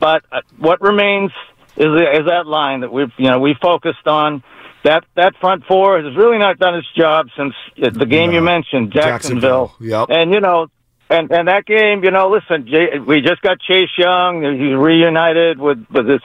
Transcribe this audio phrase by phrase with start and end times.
[0.00, 1.30] but uh, what remains
[1.76, 4.42] is is that line that we've you know we focused on.
[4.84, 8.36] That that front four has really not done its job since the game No.
[8.36, 9.74] you mentioned, Jacksonville.
[9.80, 10.16] Jacksonville, yep.
[10.16, 10.68] And you know,
[11.10, 12.70] and and that game, you know, listen,
[13.04, 14.42] we just got Chase Young.
[14.42, 16.20] He's reunited with with his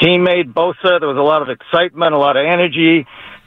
[0.00, 1.00] teammate Bosa.
[1.00, 3.04] There was a lot of excitement, a lot of energy.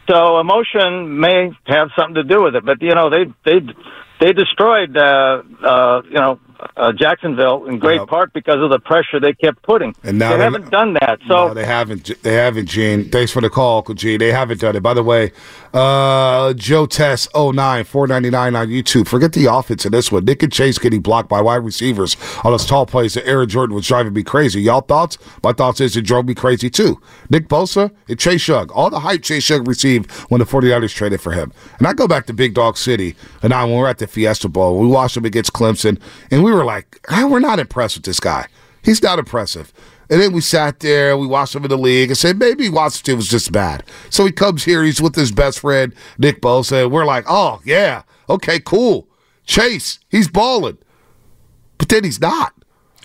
[0.09, 3.59] So emotion may have something to do with it, but you know they they
[4.19, 6.39] they destroyed uh, uh, you know
[6.75, 8.07] uh, Jacksonville in great Yep.
[8.09, 9.93] part because of the pressure they kept putting.
[10.03, 11.19] And now they they- haven't done that.
[11.27, 12.11] So no, they haven't.
[12.23, 13.09] They haven't, Gene.
[13.09, 14.19] Thanks for the call, Uncle Gene.
[14.19, 14.81] They haven't done it.
[14.83, 15.31] By the way,
[15.73, 19.07] uh, Joe Test 09, 499 on YouTube.
[19.07, 20.25] Forget the offense in this one.
[20.25, 23.75] Nick and Chase getting blocked by wide receivers on those tall plays that Aaron Jordan
[23.75, 24.61] was driving me crazy.
[24.61, 25.17] Y'all thoughts?
[25.43, 26.99] My thoughts is it drove me crazy too.
[27.29, 28.69] Nick Bosa and Chase Young.
[28.71, 31.51] All the hype Chase Young received when the 49ers traded for him.
[31.77, 34.47] And I go back to Big Dog City, and I when we're at the Fiesta
[34.49, 35.99] Bowl, we watched him against Clemson,
[36.31, 38.47] and we were like, we're not impressed with this guy.
[38.83, 39.73] He's not impressive.
[40.09, 43.17] And then we sat there, we watched him in the league, and said maybe Washington
[43.17, 43.83] was just bad.
[44.09, 47.59] So he comes here, he's with his best friend Nick Bosa, and we're like, oh
[47.65, 49.09] yeah, okay, cool.
[49.45, 50.77] Chase, he's balling,
[51.77, 52.53] but then he's not.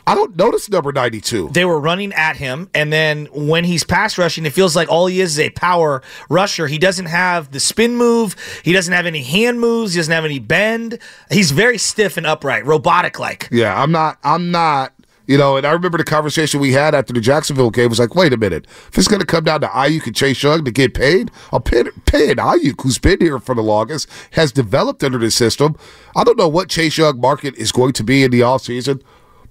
[0.07, 1.51] I don't notice number ninety-two.
[1.51, 5.07] They were running at him, and then when he's pass rushing, it feels like all
[5.07, 6.67] he is is a power rusher.
[6.67, 8.37] He doesn't have the spin move.
[8.65, 9.95] He doesn't have any hand moves.
[9.95, 10.99] He doesn't have any bend.
[11.31, 13.49] He's very stiff and upright, robotic like.
[13.51, 14.19] Yeah, I'm not.
[14.25, 14.93] I'm not.
[15.29, 18.17] You know, and I remember the conversation we had after the Jacksonville game was like,
[18.17, 20.73] wait a minute, if it's going to come down to Aiyuk and Chase Young to
[20.73, 25.05] get paid, I'll pay, pay an Aiyuk who's been here for the longest, has developed
[25.05, 25.77] under the system.
[26.17, 29.01] I don't know what Chase Young market is going to be in the offseason,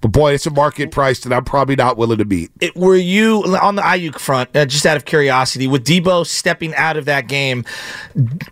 [0.02, 2.50] but boy, it's a market price that I'm probably not willing to beat.
[2.60, 4.54] It, were you on the Aiyuk front?
[4.54, 7.64] Uh, just out of curiosity, with Debo stepping out of that game,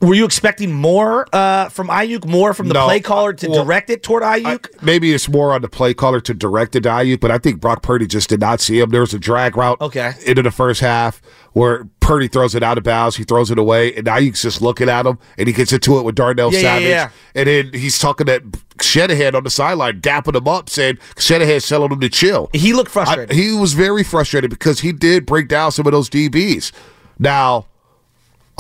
[0.01, 2.25] were you expecting more uh, from Aiyuk?
[2.25, 4.83] More from the No, play caller to well, direct it toward Aiyuk?
[4.83, 7.61] Maybe it's more on the play caller to direct it to Aiyuk, but I think
[7.61, 8.91] Brock Purdy just did not see him.
[8.91, 10.13] There was a drag route Okay.
[10.25, 11.21] into the first half
[11.53, 14.89] where Purdy throws it out of bounds, he throws it away, and Aiyuk's just looking
[14.89, 17.11] at him, and he gets into it with Darnell Yeah, yeah, Savage, yeah.
[17.37, 18.43] and then he's talking to
[18.81, 22.51] Shanahan on the sideline, dapping him up, saying Shanahan's telling him to chill.
[22.53, 23.37] he looked I- frustrated.
[23.37, 26.73] he was very frustrated because he did break down some of those DBs.
[27.21, 27.67] Now,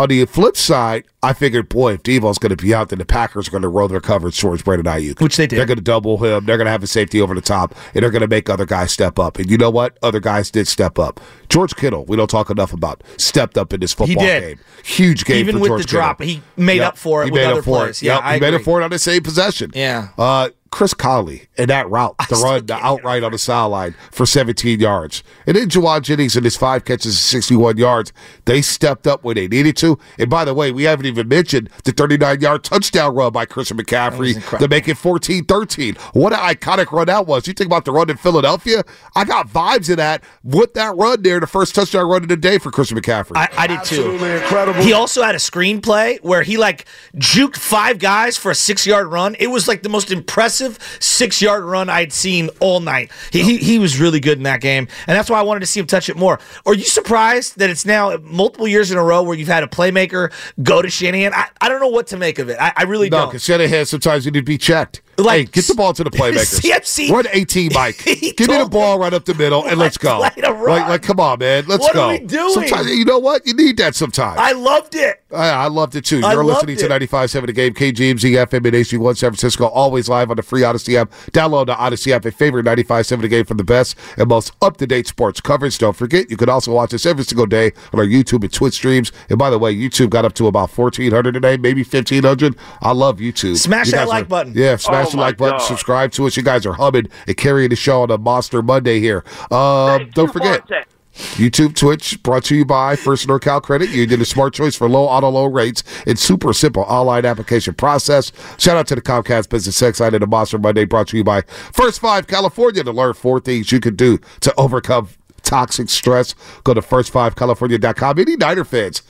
[0.00, 3.04] on the flip side, I figured, boy, if Debo's going to be out, then the
[3.04, 5.20] Packers are going to roll their coverage towards Brandon Aiyuk.
[5.20, 5.58] Which they did.
[5.58, 6.46] They're going to double him.
[6.46, 8.64] They're going to have a safety over the top, and they're going to make other
[8.66, 9.38] guys step up.
[9.38, 9.98] And you know what?
[10.02, 11.20] Other guys did step up.
[11.48, 14.58] George Kittle, we don't talk enough about, stepped up in this football game.
[14.84, 16.34] Huge game Even for with George the drop, Kittle.
[16.34, 16.88] he made Yep.
[16.88, 18.02] up for it He with made other up for plays.
[18.02, 18.06] It.
[18.06, 18.24] Yeah, Yep.
[18.24, 18.58] I he made agree.
[18.60, 19.70] up for it on the same possession.
[19.74, 20.08] Yeah.
[20.16, 24.24] Uh, Chris Conley and that route, the still run, the outright on the sideline for
[24.24, 25.22] 17 yards.
[25.46, 28.12] And then Jauan Jennings and his five catches, 61 yards.
[28.44, 29.98] They stepped up when they needed to.
[30.18, 33.78] And by the way, we haven't even mentioned the 39 yard touchdown run by Christian
[33.78, 35.96] McCaffrey to make it 14 13.
[36.12, 37.46] What an iconic run that was.
[37.48, 38.84] You think about the run in Philadelphia?
[39.16, 42.36] I got vibes of that with that run there, the first touchdown run of the
[42.36, 43.36] day for Christian McCaffrey.
[43.36, 43.96] I, I did too.
[43.96, 44.82] Absolutely incredible.
[44.82, 49.08] He also had a screenplay where he like juked five guys for a six yard
[49.08, 49.34] run.
[49.40, 50.59] It was like the most impressive
[51.00, 53.10] six yard run I'd seen all night.
[53.32, 55.66] He, he he was really good in that game, and that's why I wanted to
[55.66, 56.38] see him touch it more.
[56.66, 59.68] Are you surprised that it's now multiple years in a row where you've had a
[59.68, 60.32] playmaker
[60.62, 61.32] go to Shanahan?
[61.34, 62.58] I, I don't know what to make of it.
[62.60, 63.28] I, I really no, don't.
[63.28, 65.02] because Shanahan sometimes you need to be checked.
[65.24, 66.60] Like, hey, get the ball to the playmakers.
[66.60, 68.02] CFC Run 18, Mike.
[68.04, 70.18] Give me the ball right up the middle and let's go.
[70.20, 70.80] Let's let it run.
[70.80, 71.64] Like, like, come on, man.
[71.66, 72.02] Let's What go.
[72.06, 72.52] are we doing?
[72.54, 73.46] Sometimes, you know what?
[73.46, 74.38] You need that sometimes.
[74.40, 75.22] I loved it.
[75.32, 76.20] I, I loved it too.
[76.20, 76.90] You're listening to it.
[77.10, 80.94] 95.7 The Game, KGMZ FM and HD1 San Francisco, always live on the free Audacy
[80.96, 81.10] app.
[81.32, 85.06] Download the Audacy app and favorite 95.7 The Game for the best and most up-to-date
[85.06, 85.78] sports coverage.
[85.78, 88.74] Don't forget, you can also watch us every single day on our YouTube and Twitch
[88.74, 89.12] streams.
[89.28, 92.56] And by the way, YouTube got up to about 1,400 today, maybe 1,500.
[92.82, 93.56] I love YouTube.
[93.56, 94.52] Smash You that like are- button.
[94.56, 95.58] Yeah, smash oh, Oh the like button.
[95.58, 95.64] God.
[95.64, 96.36] Subscribe to us.
[96.36, 99.24] You guys are humming and carrying the show on a Monster Monday here.
[99.50, 100.66] Um, don't forget.
[101.12, 103.90] YouTube, Twitch, brought to you by First NorCal Credit.
[103.90, 107.74] You did a smart choice for low auto loan rates and super simple online application
[107.74, 108.32] process.
[108.58, 111.24] Shout out to the Comcast Business X Side of the Monster Monday, brought to you
[111.24, 115.08] by First Five California to learn four things you can do to overcome
[115.42, 116.34] toxic stress.
[116.64, 118.18] Go to first5california.com.
[118.18, 119.02] Any Niner fans,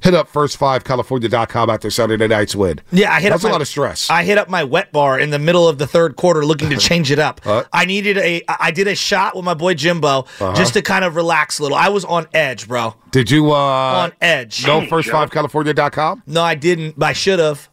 [0.00, 2.80] hit up first5california.com after Saturday night's win.
[2.90, 4.08] Yeah, I hit That's up a lot of stress.
[4.10, 6.76] I hit up my wet bar in the middle of the third quarter looking to
[6.88, 7.40] change it up.
[7.46, 7.64] Uh.
[7.72, 10.54] I needed a I did a shot with my boy Jimbo Uh-huh.
[10.54, 11.76] just to kind of relax a little.
[11.76, 12.94] I was on edge, bro.
[13.10, 14.66] Did you uh on edge.
[14.66, 16.22] know first5california.com?
[16.26, 17.68] No, I didn't, but I should have.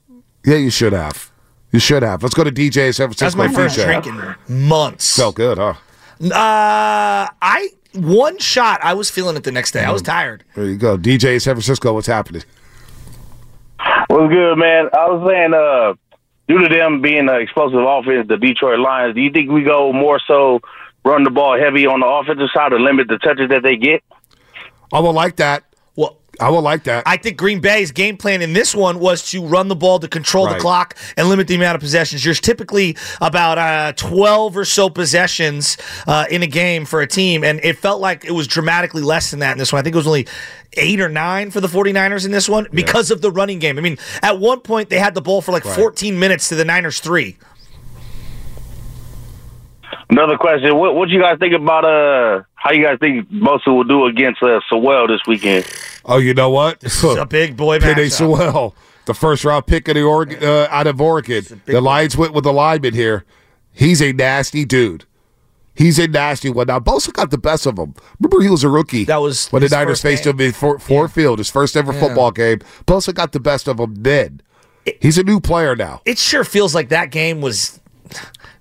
[0.45, 1.31] Yeah, you should have.
[1.71, 2.23] You should have.
[2.23, 3.23] Let's go to DJ San Francisco.
[3.25, 3.85] That's my first DJ.
[4.03, 4.07] drink
[4.47, 5.15] in months.
[5.15, 5.73] Felt good, huh?
[6.21, 8.79] Uh, I one shot.
[8.83, 9.83] I was feeling it the next day.
[9.83, 10.05] I was Mm.
[10.05, 10.43] tired.
[10.55, 10.97] There you go.
[10.97, 12.43] DJ San Francisco, what's happening?
[14.07, 14.89] What's good, man?
[14.93, 15.93] I was saying, uh,
[16.47, 19.91] due to them being an explosive offense, the Detroit Lions, do you think we go
[19.91, 20.61] more so
[21.03, 24.03] run the ball heavy on the offensive side to limit the touches that they get?
[24.93, 25.63] I would like that.
[26.39, 27.03] Well, I would like that.
[27.05, 30.07] I think Green Bay's game plan in this one was to run the ball to
[30.07, 30.55] control Right.
[30.55, 32.23] the clock and limit the amount of possessions.
[32.23, 35.77] There's typically about uh, 12 or so possessions
[36.07, 39.31] uh, in a game for a team, and it felt like it was dramatically less
[39.31, 39.79] than that in this one.
[39.79, 40.27] I think it was only
[40.77, 43.77] eight or nine for the 49ers in this one because of the running game.
[43.77, 46.65] I mean, at one point, they had the ball for like 14 minutes to the
[46.65, 47.37] Niners' three.
[50.09, 53.83] Another question: What what you guys think about uh how you guys think Bosa will
[53.83, 55.65] do against uh, Sewell this weekend?
[56.05, 56.83] Oh, you know what?
[56.83, 58.11] It's a big boy Penei.
[58.11, 58.75] Sewell,
[59.05, 61.61] the first round pick of the Oregon, uh, out of Oregon.
[61.65, 63.25] The Lions went with the lineman here.
[63.71, 65.05] He's a nasty dude.
[65.73, 66.67] He's a nasty one.
[66.67, 67.93] Now, Bosa got the best of him.
[68.19, 69.03] Remember, he was a rookie.
[69.03, 72.31] That was when the Niners faced him in Fort, Ford Field, his first ever football
[72.31, 72.59] game.
[72.87, 74.41] Bosa got the best of him then.
[75.01, 76.01] He's a new player now.
[76.05, 77.81] It sure feels like that game was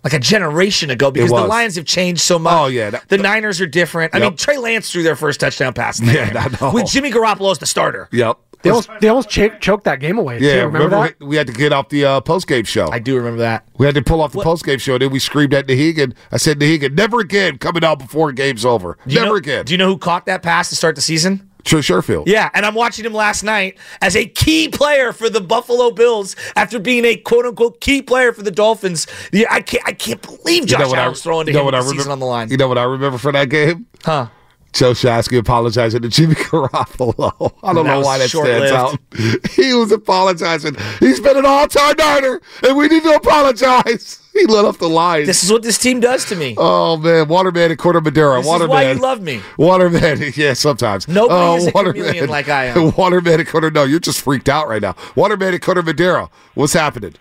[0.05, 1.49] like a generation ago because the was.
[1.49, 2.53] Lions have changed so much.
[2.55, 4.15] Oh, yeah, that- the Niners are different.
[4.15, 4.29] I Yep.
[4.31, 5.99] mean, Trey Lance threw their first touchdown pass.
[5.99, 6.73] In that Yeah, game I.
[6.73, 8.09] With Jimmy Garoppolo as the starter.
[8.13, 8.37] Yep.
[8.63, 10.39] They almost, they almost ch- choked that game away.
[10.41, 10.67] Yeah, too.
[10.69, 11.17] remember, that?
[11.21, 12.89] we, we had to get off the uh, post game show.
[12.91, 13.67] I do remember that.
[13.77, 14.97] we had to pull off the post game show.
[14.97, 16.15] Then we screamed at Nahegan.
[16.33, 18.97] I said, Nahegan, never again coming out before game's over.
[19.05, 19.67] Never know, again.
[19.67, 21.51] Do you know who caught that pass to start the season?
[21.67, 22.25] Sure, Sherfield.
[22.27, 26.37] Yeah, and I'm watching him last night as a key player for the Buffalo Bills
[26.57, 29.07] after being a quote unquote key player for the Dolphins.
[29.33, 31.79] Yeah, I can't I can't believe Josh Allen's throwing to you know him what I
[31.79, 32.51] the season remember, on the line.
[32.51, 33.87] You know what I remember from that game?
[34.05, 34.29] Huh.
[34.75, 37.53] Joe Shasky apologizing to Jimmy Garoppolo.
[37.63, 38.99] I don't That know why that stands out.
[39.53, 40.77] He was apologizing.
[40.99, 44.21] He's been an all-time Niner, and we need to apologize.
[44.35, 45.29] He let off the lines.
[45.29, 46.57] This is what this team does to me.
[46.59, 48.37] oh man, Waterman and Corte Madera.
[48.39, 48.71] This is Waterman.
[48.71, 49.41] why you love me.
[49.57, 51.07] Waterman, yeah, sometimes.
[51.07, 52.93] Nobody is a chameleon like I am.
[52.97, 54.97] Waterman and Corte, no, you're just freaked out right now.
[55.15, 57.15] Waterman and Corte Madera, what's happening?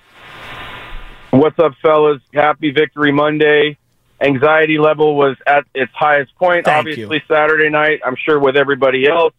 [1.30, 2.22] What's up, fellas?
[2.34, 3.78] Happy Victory Monday.
[4.22, 7.22] Anxiety level was at its highest point, Thank obviously, you.
[7.28, 8.02] Saturday night.
[8.06, 9.34] I'm sure with everybody else.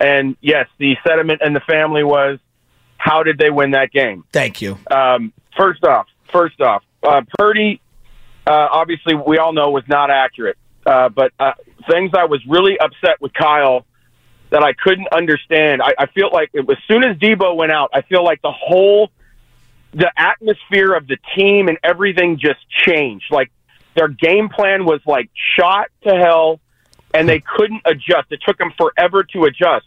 [0.00, 2.38] And yes, the sentiment in the family was
[2.96, 4.24] how did they win that game?
[4.32, 4.78] Thank you.
[4.90, 7.80] Um, first off, first off, uh, Purdy,
[8.46, 10.56] uh, obviously, we all know was not accurate.
[10.86, 11.52] Uh, but uh,
[11.90, 13.86] things I was really upset with Kyle
[14.50, 15.82] that I couldn't understand.
[15.82, 18.52] I, I feel like it, as soon as Debo went out, I feel like the
[18.52, 19.10] whole
[19.92, 23.26] the atmosphere of the team and everything just changed.
[23.30, 23.50] Like
[23.94, 26.60] their game plan was like shot to hell,
[27.14, 28.30] and they couldn't adjust.
[28.30, 29.86] It took them forever to adjust.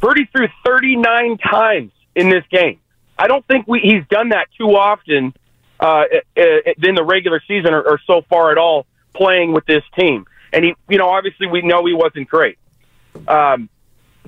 [0.00, 2.78] Purdy threw 39 times in this game.
[3.18, 5.34] I don't think we, he's done that too often
[5.80, 6.04] uh,
[6.36, 10.26] in the regular season or, or so far at all playing with this team.
[10.52, 12.58] And he, you know, obviously we know he wasn't great.
[13.26, 13.68] Um,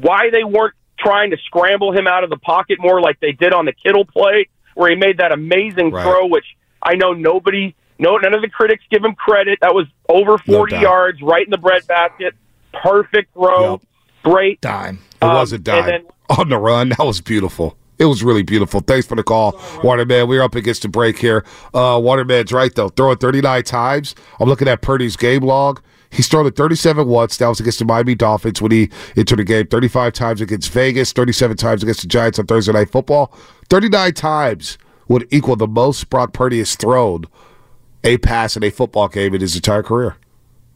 [0.00, 3.52] why they weren't trying to scramble him out of the pocket more like they did
[3.52, 6.02] on the Kittle play, where he made that amazing Right.
[6.02, 6.46] throw, which
[6.82, 9.58] I know nobody, no, none of the critics give him credit.
[9.60, 10.82] That was over 40 doubt.
[10.82, 12.34] yards, right in the breadbasket.
[12.82, 13.72] Perfect throw.
[13.72, 13.80] Yep.
[14.22, 14.60] Great.
[14.60, 15.00] Dime.
[15.20, 15.78] It Um, was a dime.
[15.78, 16.06] and then-
[16.38, 16.90] on the run.
[16.90, 17.76] That was beautiful.
[17.98, 18.80] It was really beautiful.
[18.80, 20.26] Thanks for the call, Waterman.
[20.26, 21.44] We're up against the break here.
[21.72, 22.88] Uh, Waterman's right, though.
[22.88, 24.14] Throwing 39 times.
[24.40, 25.80] I'm looking at Purdy's game log.
[26.10, 27.38] He's thrown it 37 once.
[27.38, 29.66] That was against the Miami Dolphins when he entered the game.
[29.66, 31.12] 35 times against Vegas.
[31.12, 33.32] 37 times against the Giants on Thursday Night Football.
[33.70, 34.78] 39 times
[35.08, 37.24] would equal the most Brock Purdy has thrown
[38.04, 40.16] a pass in a football game in his entire career.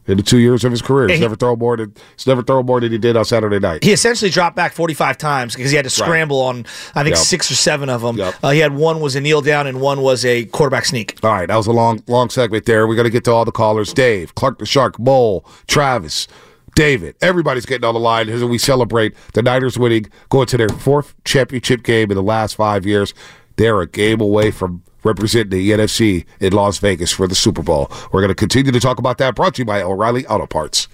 [0.07, 2.41] In the two years of his career, he's he- never thrown more than he's never
[2.41, 3.83] thrown more than he did on Saturday night.
[3.83, 6.65] He essentially dropped back 45 times because he had to scramble on,
[6.95, 7.25] I think, Yep.
[7.25, 8.17] six or seven of them.
[8.17, 8.35] Yep.
[8.41, 11.17] Uh, he had one was a kneel down and one was a quarterback sneak.
[11.23, 12.87] All right, that was a long, long segment there.
[12.87, 16.27] We're gonna get to all the callers: Dave, Clark the Shark, Mole, Travis,
[16.75, 17.15] David.
[17.21, 21.15] Everybody's getting on the line as we celebrate the Niners winning, going to their fourth
[21.25, 23.13] championship game in the last five years.
[23.57, 27.89] They're a game away from representing the NFC in Las Vegas for the Super Bowl.
[28.11, 29.35] We're gonna continue to talk about that.
[29.35, 30.87] Brought to you by O'Reilly Auto Parts.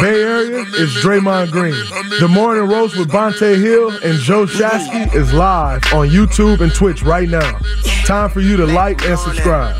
[0.00, 1.74] Bay Area is Draymond Green.
[2.20, 7.02] The Morning Roast with Bonta Hill and Joe Shasky is live on YouTube and Twitch
[7.02, 7.58] right now.
[8.04, 9.76] Time for you to like and subscribe.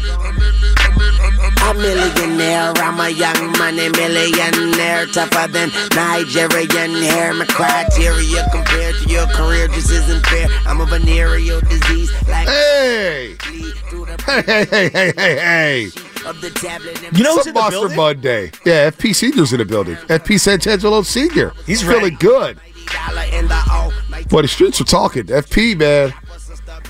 [1.66, 7.34] A millionaire, I'm a young money millionaire, tougher than Nigerian hair.
[7.34, 10.46] My criteria compared to your career just isn't fair.
[10.64, 15.86] I'm a venereal disease, like Hey, hey, hey, hey, hey, hey, hey!
[16.26, 17.02] of the tablet.
[17.04, 17.96] and You know who's Some in the Monster building?
[17.96, 18.50] Monday.
[18.64, 19.94] Yeah, FP Senior's in the building.
[19.96, 21.52] FP Santangelo Senior.
[21.66, 22.58] He's feeling good.
[22.92, 23.92] dollar in the O.
[24.10, 25.24] Like Boy, the streets are talking.
[25.24, 26.12] FP, man.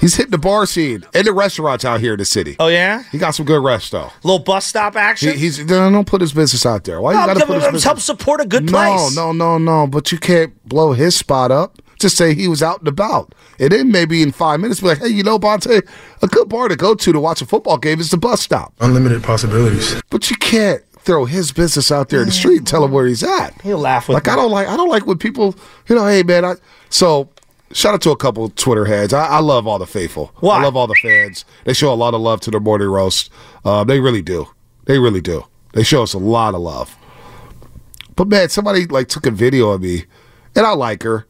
[0.00, 2.56] He's hitting the bar scene and the restaurants out here in the city.
[2.58, 3.02] Oh, yeah?
[3.12, 4.10] He got some good rest, though.
[4.22, 5.32] Little bus stop action?
[5.32, 7.00] He, he's no, don't put his business out there.
[7.00, 7.84] Why you got to gonna put his business?
[7.84, 9.16] help support a good No, place.
[9.16, 9.86] No, no, no, no.
[9.86, 11.78] But you can't blow his spot up.
[11.98, 13.34] Just say he was out and about.
[13.58, 15.80] And then maybe in five minutes, be like, hey, you know, Bonta,
[16.20, 18.74] a good bar to go to to watch a football game is the bus stop.
[18.80, 20.00] Unlimited possibilities.
[20.10, 23.06] But you can't throw his business out there in the street and tell him where
[23.06, 23.58] he's at.
[23.62, 24.32] He'll laugh with Like me.
[24.32, 25.54] I don't like I don't like when people,
[25.88, 26.54] you know, hey man, I
[26.90, 27.30] so
[27.72, 29.12] shout out to a couple Twitter heads.
[29.12, 30.32] I, I love all the faithful.
[30.40, 30.58] Why?
[30.58, 31.44] I love all the fans.
[31.64, 33.30] They show a lot of love to their morning roast.
[33.64, 34.48] Uh, they really do.
[34.84, 35.44] They really do.
[35.72, 36.96] They show us a lot of love.
[38.14, 40.04] But man, somebody like took a video of me,
[40.54, 41.26] and I like her.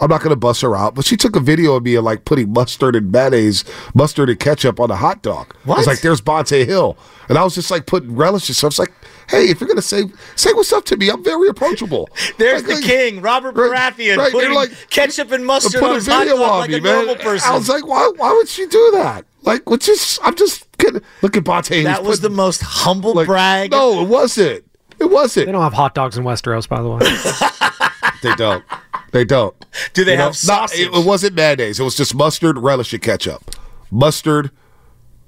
[0.00, 2.24] I'm not gonna bust her out, but she took a video of me of like
[2.24, 3.64] putting mustard and mayonnaise,
[3.94, 5.52] mustard and ketchup on a hot dog.
[5.64, 5.78] What?
[5.78, 6.96] was like, "There's Bonta Hill,"
[7.28, 8.58] and I was just like putting relishes.
[8.58, 8.92] So I was like,
[9.28, 10.04] "Hey, if you're gonna say
[10.36, 12.08] say what's up to me, I'm very approachable."
[12.38, 15.84] There's Like, the like- king, Robert Right, Baratheon, right, putting like- ketchup and mustard put
[15.84, 16.94] on a his hot video dog on like a man.
[17.06, 17.50] normal person.
[17.50, 18.10] I was like, why?
[18.16, 19.24] Why would she do that?
[19.42, 21.00] Like, what's Just I'm just kidding.
[21.22, 21.82] Look at Bonta.
[21.84, 23.70] That was the most humble like, brag.
[23.70, 24.64] No, it wasn't.
[24.98, 25.46] It wasn't.
[25.46, 27.00] They don't have hot dogs in Westeros, by the way.
[28.22, 28.64] They don't.
[29.12, 29.54] They don't.
[29.94, 31.78] Do they You know, have not- it, it wasn't mayonnaise.
[31.78, 33.54] It was just mustard, relish, and ketchup.
[33.92, 34.50] Mustard,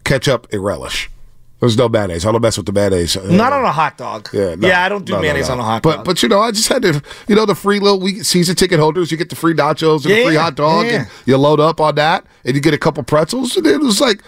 [0.04, 1.08] ketchup, and relish.
[1.60, 2.24] There's no mayonnaise.
[2.24, 3.16] I don't mess with the mayonnaise.
[3.22, 4.30] Not on a hot dog.
[4.32, 5.54] Yeah, no, yeah, I don't do no, mayonnaise no.
[5.54, 6.04] on a hot but, dog.
[6.06, 8.80] But you know, I just had to, you know, the free little week season ticket
[8.80, 9.10] holders.
[9.10, 10.92] You get the free nachos and the free hot dog, yeah.
[10.92, 14.00] and you load up on that, and you get a couple pretzels, and it was
[14.00, 14.22] like,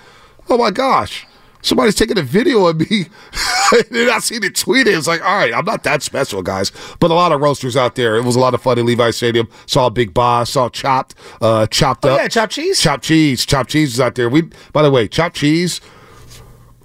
[0.51, 1.27] oh my gosh,
[1.63, 3.07] somebody's taking a video of me,
[3.73, 4.95] and then I seen it tweeted.
[4.95, 6.71] It's like, all right, I'm not that special, guys.
[7.01, 8.17] But a lot of roasters out there.
[8.17, 9.49] It was a lot of fun in Levi Stadium.
[9.65, 12.79] Saw Big Boss, saw Chopped, uh, Chopped oh Up, yeah, chopped cheese.
[12.79, 14.29] Chopped cheese, chopped cheese is out there.
[14.29, 15.81] We, by the way, chopped cheese.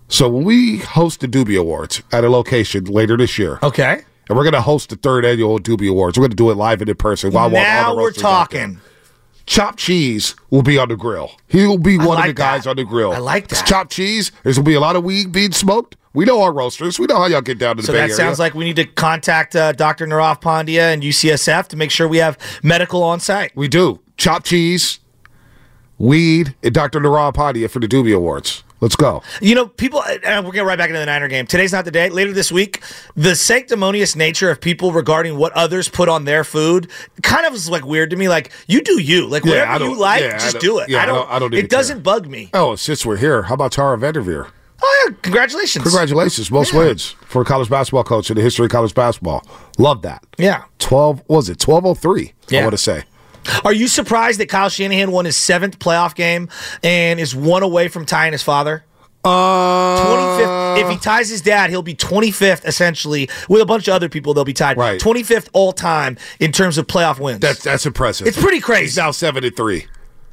[0.09, 4.01] So when we host the Doobie Awards at a location later this year, okay.
[4.29, 6.17] and we're going to host the third annual Doobie Awards.
[6.17, 7.31] We're going to do it live and in person.
[7.31, 8.61] While I want all now we're roasters out there.
[8.67, 8.81] talking.
[9.45, 11.31] Chopped cheese will be on the grill.
[11.47, 12.71] He will be one of like the guys that.
[12.71, 13.13] on the grill.
[13.13, 13.67] I like It's that.
[13.67, 14.31] chopped cheese.
[14.43, 15.95] There's going to be a lot of weed being smoked.
[16.13, 16.99] We know our roasters.
[16.99, 18.15] We know how y'all get down to the So Bay that Area.
[18.15, 20.05] sounds like we need to contact uh, Dr.
[20.07, 23.55] Nirav Pandya and UCSF to make sure we have medical on site.
[23.55, 23.99] we do.
[24.17, 24.99] Chopped cheese,
[25.97, 26.99] weed, and Dr.
[26.99, 28.63] Nirav Pandya for the Doobie Awards.
[28.79, 29.23] Let's go.
[29.41, 31.47] You know, people, uh, uh, and we're getting right back into the Niner game.
[31.47, 32.09] Today's not the day.
[32.09, 32.83] Later this week,
[33.15, 36.89] the sanctimonious nature of people regarding what others put on their food
[37.23, 38.29] kind of is like weird to me.
[38.29, 39.27] Like, you do you.
[39.27, 40.89] Like, Yeah, whatever you like, yeah, just don't- it.
[40.89, 42.49] yeah, I I don't, don't- I don't it doesn't bug me.
[42.53, 44.49] Oh, since we're here, how about Tara VanDerveer?
[44.83, 45.15] Oh, yeah.
[45.23, 45.81] Congratulations.
[45.83, 46.51] Congratulations.
[46.51, 49.43] Most wins for a college basketball coach in the history of college basketball.
[49.79, 50.23] Love that.
[50.37, 50.65] Yeah.
[50.77, 52.33] 12, what was it 1203?
[52.59, 53.05] I want to say.
[53.63, 56.49] Are you surprised that Kyle Shanahan won his seventh playoff game
[56.83, 58.83] and is one away from tying his father?
[59.23, 60.05] Uh,
[60.79, 60.81] 25th.
[60.83, 64.33] If he ties his dad, he'll be 25th essentially with a bunch of other people.
[64.33, 64.77] They'll be tied.
[64.77, 64.99] Right.
[65.01, 67.39] 25th all time in terms of playoff wins.
[67.39, 68.27] That's that's impressive.
[68.27, 68.83] It's pretty crazy.
[68.85, 69.85] He's now seven and three.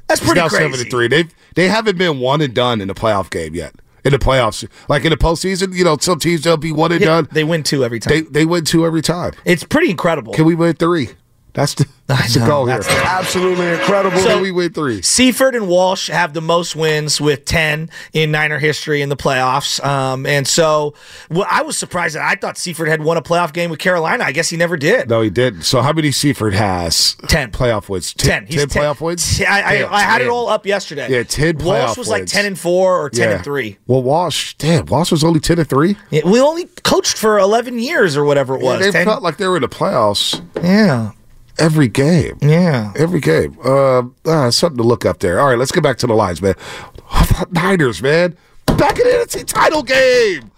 [0.07, 0.63] That's He's pretty now crazy.
[0.63, 1.07] seven and three.
[1.07, 3.73] They they haven't been one and done in a playoff game yet.
[4.05, 7.01] In the playoffs, like in the postseason, you know, some teams they'll be one and
[7.01, 7.27] Yeah, done.
[7.31, 8.13] they win two every time.
[8.13, 9.33] They they win two every time.
[9.45, 10.31] it's pretty incredible.
[10.33, 11.09] Can we win three?
[11.55, 12.77] That's the, that's the goal here.
[12.79, 14.17] that's Absolutely incredible.
[14.17, 15.01] Can we win three?
[15.01, 19.83] Seifert and Walsh have the most wins with 10 in Niner history in the playoffs.
[19.83, 20.93] Um, and so
[21.29, 24.23] well, I was surprised that I thought Seifert had won a playoff game with Carolina.
[24.23, 25.09] I guess he never did.
[25.09, 25.63] No, he didn't.
[25.63, 27.15] So how many Seifert has?
[27.27, 27.51] 10.
[27.51, 28.13] playoff wins.
[28.13, 28.47] 10.
[28.47, 29.41] He's 10 playoff wins.
[29.41, 31.09] I, Damn, I, I had it all up yesterday.
[31.09, 33.77] Yeah, 10 Walsh was like 10 and 4 or 10 and 3.
[33.87, 35.95] Well, Walsh, damn, Walsh was only ten and three.
[36.11, 38.79] Yeah, we only coached for 11 years or whatever it was.
[38.81, 41.11] they 10 felt like they were in the playoffs yeah.
[41.59, 42.37] Every game.
[42.41, 42.93] Yeah.
[42.95, 43.57] Every game.
[43.63, 45.39] Uh, uh, something to look up there.
[45.39, 46.55] All right, let's get back to the lines, man.
[47.51, 48.37] Niners, man.
[48.65, 50.51] Back in the NFC title game.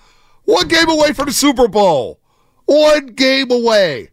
[0.46, 2.20] One game away from the Super Bowl.
[2.66, 4.10] One game away.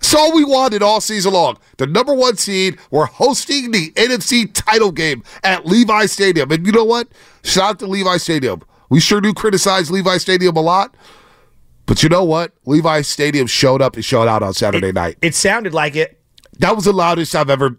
[0.00, 1.56] That's all we wanted all season long.
[1.78, 6.50] The number one seed, we're hosting the NFC title game at Levi Stadium.
[6.50, 7.08] And you know what?
[7.42, 8.62] Shout out to Levi Stadium.
[8.90, 10.94] We sure do criticize Levi Stadium a lot.
[11.86, 12.52] But you know what?
[12.64, 15.18] Levi Stadium showed up and showed out on Saturday night.
[15.22, 16.20] It sounded like it.
[16.58, 17.76] That was the loudest I've ever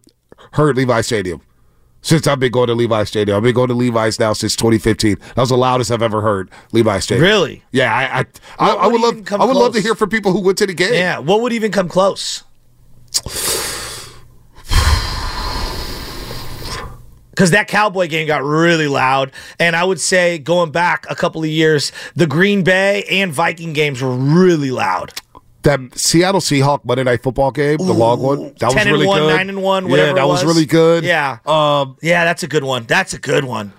[0.53, 1.41] heard Levi Stadium.
[2.01, 3.35] Since I've been going to Levi Stadium.
[3.35, 5.17] I've been going to Levi's now since 2015.
[5.19, 7.23] That was the loudest I've ever heard Levi Stadium.
[7.25, 7.63] Really?
[7.71, 8.25] Yeah, I I,
[8.59, 10.59] I, What I would would love I would love to hear from people who went
[10.59, 10.93] to the game.
[10.93, 11.17] Yeah.
[11.17, 12.43] What would even come close?
[17.35, 19.31] Because that Cowboy game got really loud.
[19.59, 23.73] And I would say, going back a couple of years, the Green Bay and Viking
[23.73, 25.13] games were really loud.
[25.63, 29.19] That Seattle Seahawk Monday Night Football game, the long one, that 10 was really 1,
[29.19, 29.35] good.
[29.35, 30.43] 9 and 1, yeah, that was.
[30.43, 30.45] was.
[30.45, 31.03] really good.
[31.03, 31.39] Yeah.
[31.45, 32.83] um, Yeah, that's a good one.
[32.83, 33.73] That's a good one.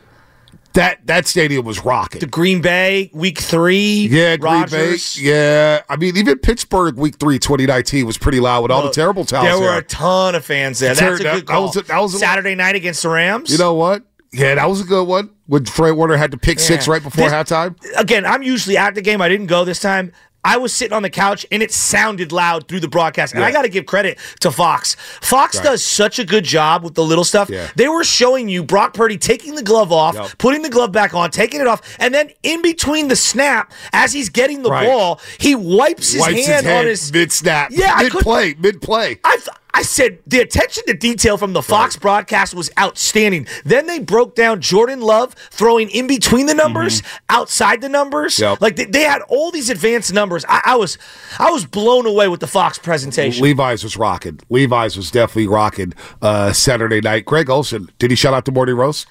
[0.76, 2.21] That that stadium was rocking.
[2.21, 4.06] The Green Bay, week three.
[4.11, 5.16] yeah, Green Rodgers.
[5.16, 5.23] Bay.
[5.25, 9.25] Yeah, I mean, even Pittsburgh Week Three 2019 was pretty loud with all the terrible
[9.25, 9.47] towns.
[9.49, 9.78] There were there.
[9.78, 10.95] a ton of fans there.
[10.95, 13.50] That's a that- good that was a- that was a- Saturday night against the Rams.
[13.50, 14.04] You know what?
[14.33, 15.30] Yeah, that was a good one.
[15.47, 17.76] When Fred Warner had to pick six right before This- halftime.
[17.97, 19.21] again, I'm usually at the game.
[19.23, 20.12] I didn't go this time.
[20.47, 23.33] I was sitting on the couch and it sounded loud through the broadcast.
[23.35, 23.49] And Yeah.
[23.49, 24.97] I got to give credit to Fox.
[25.21, 25.65] Fox Right.
[25.65, 27.50] does such a good job with the little stuff.
[27.50, 27.67] Yeah.
[27.75, 30.38] They were showing you Brock Purdy taking the glove off, Yep.
[30.38, 34.12] putting the glove back on, taking it off, and then in between the snap, as
[34.12, 34.87] he's getting the Right.
[34.87, 37.71] ball, he wipes his, Wipes hand, on his mid snap.
[37.73, 39.19] Yeah, mid play, mid play.
[39.25, 43.47] I th- I said the attention to detail from the Fox broadcast was outstanding.
[43.62, 48.37] Then they broke down Jordan Love throwing in between the numbers, outside the numbers.
[48.37, 48.52] Mm-hmm.
[48.52, 48.61] Yep.
[48.62, 50.47] Like they, they had all these advanced numbers.
[50.49, 50.97] I, I was
[51.38, 53.42] I was blown away with the Fox presentation.
[53.42, 54.40] Levi's was rocking.
[54.49, 55.92] Levi's was definitely rocking
[56.23, 57.26] uh, Saturday night.
[57.26, 59.06] Greg Olsen, did he shout out to Morning Roast?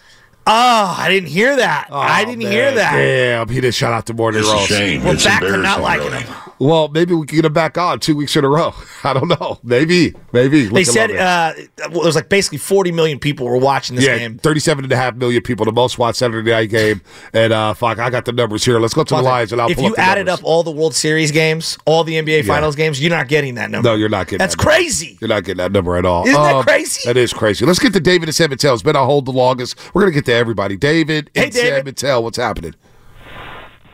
[0.47, 1.87] Oh, I didn't hear that.
[1.91, 2.93] I didn't hear that.
[2.93, 4.67] Damn, he did shout out to Morning It's a Roast.
[4.67, 5.03] shame.
[5.03, 6.23] Well, it's back to not embarrassing, liking really.
[6.23, 6.35] him.
[6.57, 8.73] Well, maybe we can get him back on two weeks in a row.
[9.03, 9.59] I don't know.
[9.63, 10.63] Maybe, maybe.
[10.65, 13.57] They Look, I said love uh, well, it was like basically 40 million people were
[13.57, 14.37] watching this yeah, game.
[14.37, 17.01] 37 and a half million people, the most watched Saturday night game.
[17.33, 18.79] And uh, fuck, I got the numbers here.
[18.79, 20.39] Let's go to the lines and I'll if pull you up the added numbers.
[20.39, 23.69] up all the World Series games, all the NBA Finals games, you're not getting that
[23.69, 23.89] number.
[23.89, 24.75] No, you're not getting That's that number.
[24.77, 25.17] crazy.
[25.19, 26.21] You're not getting that number at all.
[26.23, 27.01] Um, Isn't that crazy?
[27.05, 27.65] That is crazy.
[27.65, 28.73] Let's get to David and San Mateo.
[28.73, 29.77] It's been on hold the longest.
[29.93, 30.77] We're going to get to everybody.
[30.77, 31.85] David Hey, and San David.
[31.85, 32.75] Mateo, what's happening?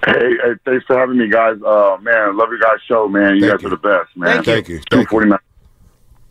[0.05, 1.57] Hey, hey, thanks for having me, guys.
[1.63, 3.35] Uh, man, love your guys' show, man.
[3.35, 3.67] You Thank guys you.
[3.67, 4.43] are the best, man.
[4.43, 4.79] Thank you.
[4.79, 5.09] Two Thank you.
[5.09, 5.39] forty nine.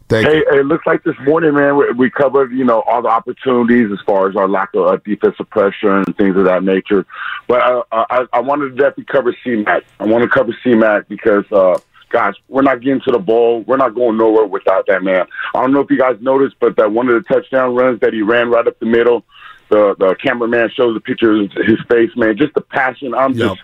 [0.08, 0.60] Thank Hey, you.
[0.60, 4.00] it looks like this morning, man, we, we covered, you know, all the opportunities as
[4.04, 7.06] far as our lack of uh, defensive pressure and things of that nature.
[7.46, 9.84] But uh, I, I wanted to definitely cover C-Mac.
[10.00, 13.60] I want to cover C-Mac because, uh, guys, we're not getting to the ball.
[13.68, 15.26] We're not going nowhere without that man.
[15.54, 18.12] I don't know if you guys noticed, but that one of the touchdown runs that
[18.12, 19.24] he ran right up the middle,
[19.70, 22.36] the the cameraman shows the picture of his face, man.
[22.36, 23.14] Just the passion.
[23.14, 23.56] I'm Yep.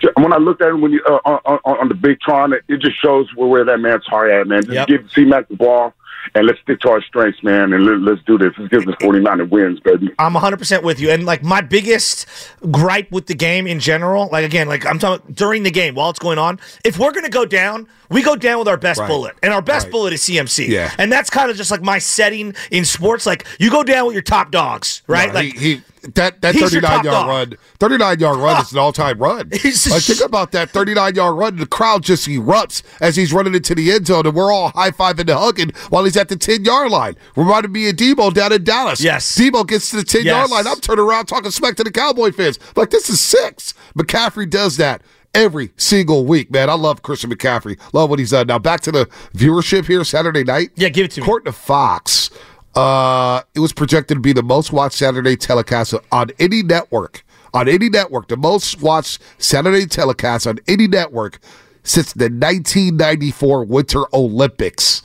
[0.00, 2.52] just when I looked at him when you uh, on, on, on the big Tron,
[2.52, 4.62] it, it just shows where, where that man's heart at, man.
[4.66, 4.88] Just Yep.
[4.88, 5.94] give C-Mac the ball.
[6.34, 8.52] And let's stick to our strengths, man, and let, let's do this.
[8.58, 10.10] Let's give us 49 and wins, baby.
[10.18, 11.10] I'm 100% with you.
[11.10, 12.26] And like my biggest
[12.70, 16.10] gripe with the game in general, like again, like I'm talking during the game while
[16.10, 19.00] it's going on, if we're going to go down, we go down with our best
[19.00, 19.08] Right.
[19.08, 19.34] bullet.
[19.42, 19.92] And our best Right.
[19.92, 20.68] bullet is CMC.
[20.68, 20.90] Yeah.
[20.98, 23.26] And that's kind of just like my setting in sports.
[23.26, 25.28] Like you go down with your top dogs, right?
[25.28, 25.82] No, like he, he
[26.14, 27.28] that that thirty nine yard dog.
[27.28, 29.48] run, 39 yard run is an all time run.
[29.50, 29.62] Like
[30.02, 31.56] think about that 39 yard run.
[31.56, 34.90] The crowd just erupts as he's running into the end zone, and we're all high
[34.90, 37.16] fiving and hugging while he's at the 10 yard line.
[37.36, 39.00] Reminded me of Debo down in Dallas.
[39.00, 39.36] Yes.
[39.38, 40.50] Debo gets to the 10 yard Yes.
[40.50, 40.66] line.
[40.66, 42.58] I'm turning around talking smack to the Cowboy fans.
[42.76, 43.72] Like this is six.
[43.96, 45.02] McCaffrey does that.
[45.32, 46.70] Every single week, man.
[46.70, 47.76] I love Christian McCaffrey.
[47.92, 48.46] Love what he's done.
[48.46, 50.70] Now back to the viewership here Saturday night.
[50.76, 51.24] Yeah, give it to me.
[51.24, 52.30] According to Fox,
[52.76, 57.24] uh, it was projected to be the most watched Saturday telecast on any network.
[57.52, 61.38] On any network, the most watched Saturday telecast on any network
[61.84, 65.02] since the 1994 Winter Olympics.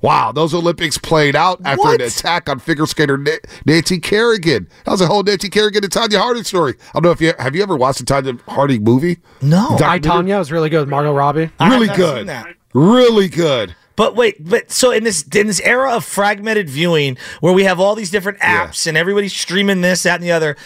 [0.00, 2.00] Wow, those Olympics played out after What?
[2.00, 3.32] an attack on figure skater Na-
[3.64, 4.68] Nancy Kerrigan.
[4.84, 6.74] That was a whole Nancy Kerrigan and Tonya Harding story.
[6.90, 9.18] I don't know if you have you ever watched the Tonya Harding movie?
[9.40, 9.76] No.
[9.78, 11.50] Doc- I Tanya was really good Margot Robbie.
[11.58, 12.30] Really good,
[12.74, 13.74] really good.
[13.96, 17.78] But wait, but so in this in this era of fragmented viewing, where we have
[17.78, 20.56] all these different apps and everybody's streaming this, that, and the other,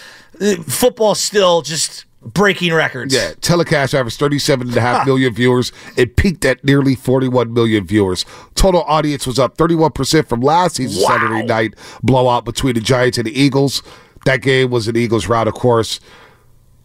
[0.41, 3.15] uh, football still just breaking records.
[3.15, 5.73] Yeah, telecast averaged 37 and a half million viewers.
[5.97, 8.25] It peaked at nearly 41 million viewers.
[8.55, 11.19] Total audience was up 31% from last season's Wow.
[11.19, 13.83] Saturday night blowout between the Giants and the Eagles.
[14.25, 16.01] That game was an Eagles route, of course.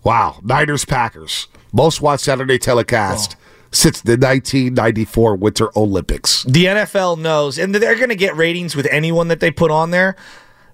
[0.04, 1.48] Wow, Niners Packers.
[1.72, 3.43] Most watched Saturday telecast oh.
[3.74, 6.44] Since the 1994 Winter Olympics.
[6.44, 9.92] The NFL knows, and they're going to get ratings with anyone that they put on
[9.92, 10.16] there.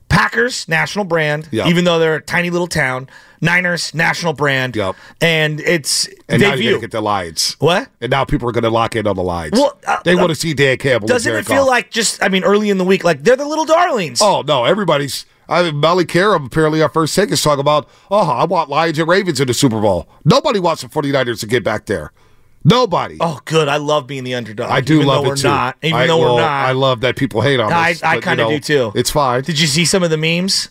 [0.10, 1.68] Packers, national brand, Yep.
[1.68, 3.08] even though they're a tiny little town.
[3.42, 4.76] Niners, national brand.
[4.76, 4.96] Yep.
[5.22, 7.56] And it's And now you're to get the Lions.
[7.60, 7.90] what?
[8.02, 9.54] And now people are going to lock in on the Lions.
[9.54, 11.08] Well, uh, they uh, want to see Dan Campbell.
[11.08, 12.22] Doesn't it feel like just?
[12.24, 14.20] I mean, early in the week, like they're the little darlings.
[14.22, 15.26] Oh no, everybody's.
[15.48, 19.00] I mean, Molly Qerim, apparently our first take is talking about, oh, I want Lions
[19.00, 20.08] and Ravens in the Super Bowl.
[20.26, 22.12] Nobody wants the 49ers to get back there.
[22.70, 23.18] Nobody.
[23.20, 23.68] Oh, good.
[23.68, 24.70] I love being the underdog.
[24.70, 25.48] I do even love though it we're too.
[25.48, 26.66] Not, even I, though well, we're not.
[26.66, 28.04] I love that people hate on I, us.
[28.04, 28.92] I you kind of know, do too.
[28.96, 29.44] It's fine.
[29.44, 30.70] Did you see some of the memes?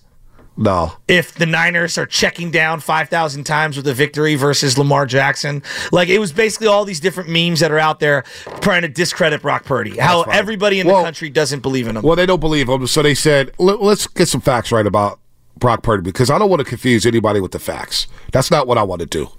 [0.56, 0.92] no.
[1.06, 5.62] If the Niners are checking down 5,000 times with a victory versus Lamar Jackson.
[5.92, 8.24] Like, it was basically all these different memes that are out there
[8.60, 9.96] trying to discredit Brock Purdy.
[9.96, 10.34] How fine.
[10.34, 12.02] everybody in Well- the country doesn't believe in him.
[12.02, 15.20] Well, they don't believe him, so they said, let's get some facts right about
[15.58, 18.08] Brock Purdy because I don't want to confuse anybody with the facts.
[18.32, 19.30] That's not what I want to do.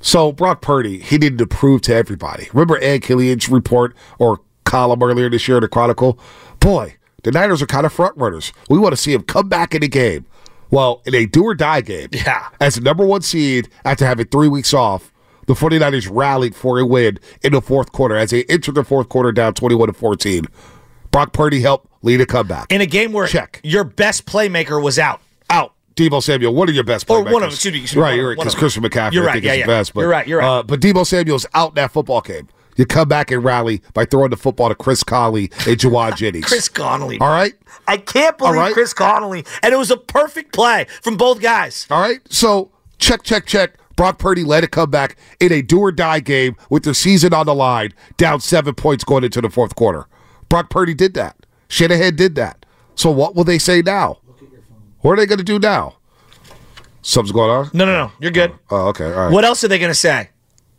[0.00, 2.48] So Brock Purdy, he needed to prove to everybody.
[2.52, 6.18] Remember Ed Killion's report or column earlier this year in the Chronicle?
[6.60, 8.52] Boy, the Niners are kind of front runners.
[8.68, 10.26] We want to see him come back in the game.
[10.70, 12.48] Well, in a do or die game, Yeah.
[12.60, 15.12] as the number one seed after having three weeks off,
[15.46, 19.08] the 49ers rallied for a win in the fourth quarter as they entered the fourth
[19.08, 20.44] quarter down 21 to 14.
[21.12, 22.70] Brock Purdy helped lead a comeback.
[22.72, 23.60] in a game where Check.
[23.62, 25.20] your best playmaker was out.
[25.96, 28.28] Debo Samuel, one of your best Or one of- excuse me, excuse me, right, you're
[28.28, 29.66] right, because Christian McCaffrey, You're I right, think yeah, is yeah.
[29.66, 29.94] the best.
[29.94, 30.46] But, You're right, you're right.
[30.58, 32.48] Uh, but Debo Samuel's out in that football game.
[32.76, 36.44] You come back and rally by throwing the football to Chris Conley and Jawad Jennings.
[36.44, 37.18] Chris Connolly.
[37.18, 37.54] All right?
[37.88, 38.74] I can't believe right.
[38.74, 39.46] Chris Connolly.
[39.62, 41.86] And it was a perfect play from both guys.
[41.90, 42.20] All right.
[42.28, 43.76] So check, check, check.
[43.96, 47.32] Brock Purdy let it come back in a do or die game with their season
[47.32, 50.06] on the line, down seven points going into the fourth quarter.
[50.50, 51.34] Brock Purdy did that.
[51.68, 52.66] Shanahan did that.
[52.94, 54.18] So what will they say now?
[55.00, 55.96] What are they going to do now?
[57.02, 57.70] Something's going on?
[57.72, 58.12] No, no, no.
[58.18, 58.52] You're good.
[58.70, 59.06] Oh, oh okay.
[59.06, 59.32] All right.
[59.32, 60.30] What else are they going to say?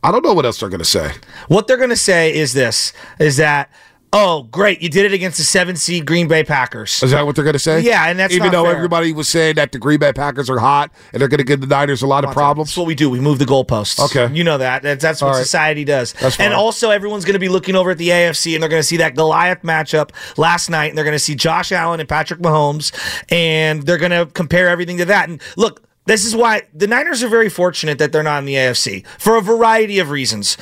[0.03, 1.11] I don't know what else they're going to say.
[1.47, 3.71] What they're going to say is this: is that
[4.13, 7.01] oh, great, you did it against the seven seed Green Bay Packers.
[7.03, 7.81] Is that what they're going to say?
[7.81, 8.75] Yeah, and that's even though fair.
[8.75, 11.61] everybody was saying that the Green Bay Packers are hot and they're going to give
[11.61, 12.69] the Niners a lot of problems.
[12.69, 13.09] That's what we do.
[13.09, 13.99] We move the goalposts.
[14.05, 14.33] Okay.
[14.33, 14.83] You know that.
[14.83, 15.37] That's, that's what right.
[15.37, 16.13] society does.
[16.13, 18.81] That's and also, everyone's going to be looking over at the AFC and they're going
[18.81, 22.09] to see that Goliath matchup last night and they're going to see Josh Allen and
[22.09, 22.91] Patrick Mahomes
[23.29, 25.29] and they're going to compare everything to that.
[25.29, 28.55] And look, this is why the Niners are very fortunate that they're not in the
[28.55, 30.57] AFC for a variety of reasons.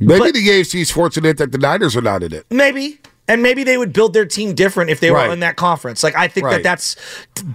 [0.00, 2.46] Maybe But- the AFC is fortunate that the Niners are not in it.
[2.50, 2.98] Maybe.
[3.28, 5.28] And maybe they would build their team different if they Right.
[5.28, 6.02] were in that conference.
[6.02, 6.54] Like I think Right.
[6.54, 6.96] that that's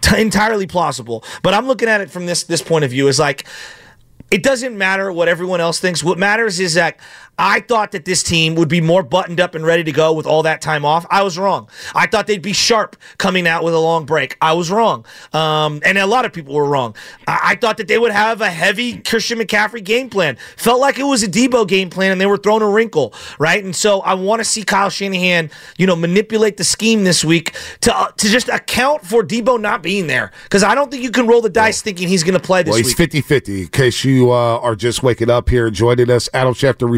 [0.02, 1.26] t- entirely plausible.
[1.44, 3.46] But I'm looking at it from this this point of view is like
[4.32, 6.04] it doesn't matter what everyone else thinks.
[6.04, 6.98] What matters is that
[7.38, 10.26] I thought that this team would be more buttoned up and ready to go with
[10.26, 11.06] all that time off.
[11.10, 11.70] I was wrong.
[11.94, 14.38] I thought they'd be sharp coming out with a long break.
[14.42, 15.06] I was wrong.
[15.34, 16.96] Um, and a lot of people were wrong.
[17.28, 20.38] I-, I thought that they would have a heavy Christian McCaffrey game plan.
[20.56, 23.64] Felt like it was a Debo game plan and they were throwing a wrinkle, right?
[23.64, 27.56] And so I want to see Kyle Shanahan, you know, manipulate the scheme this week
[27.82, 30.32] to uh, to just account for Debo not being there.
[30.44, 32.72] Because I don't think you can roll the dice thinking he's going to play this
[32.72, 32.98] Well, he's week.
[32.98, 33.62] 50 50.
[33.62, 36.90] In case you uh, are just waking up here and joining us, Adam Schefter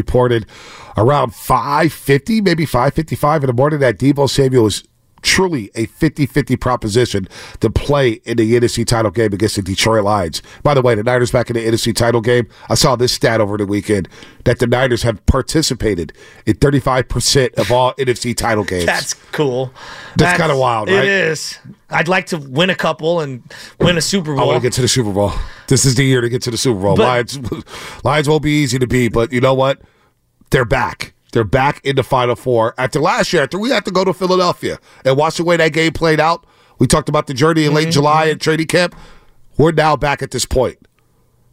[0.96, 4.84] around 550, maybe 555 in the morning that Debo Samuel is
[5.20, 7.26] truly a 50 50 proposition
[7.58, 10.42] to play in the NFC title game against the Detroit Lions.
[10.62, 13.40] By the way, the Niners back in the NFC title game, I saw this stat
[13.40, 14.08] over the weekend
[14.44, 16.12] that the Niners have participated
[16.46, 18.86] in 35% of all NFC title games.
[18.86, 19.72] That's cool.
[20.16, 20.98] That's kinda wild, right?
[21.04, 21.58] It is.
[21.90, 23.42] I'd like to win a couple and
[23.80, 24.44] win a Super Bowl.
[24.44, 25.32] I want to get to the Super Bowl.
[25.66, 26.94] This is the year to get to the Super Bowl.
[26.96, 27.02] But-
[27.34, 27.38] Lions,
[28.04, 29.80] Lions won't be easy to beat, but you know what?
[30.50, 31.14] They're back.
[31.32, 32.74] They're back in the Final Four.
[32.78, 35.72] After last year, after we had to go to Philadelphia and watch the way that
[35.72, 36.46] game played out,
[36.78, 37.90] we talked about the journey in late Mm-hmm.
[37.92, 38.94] July and training camp.
[39.58, 40.78] We're now back at this point.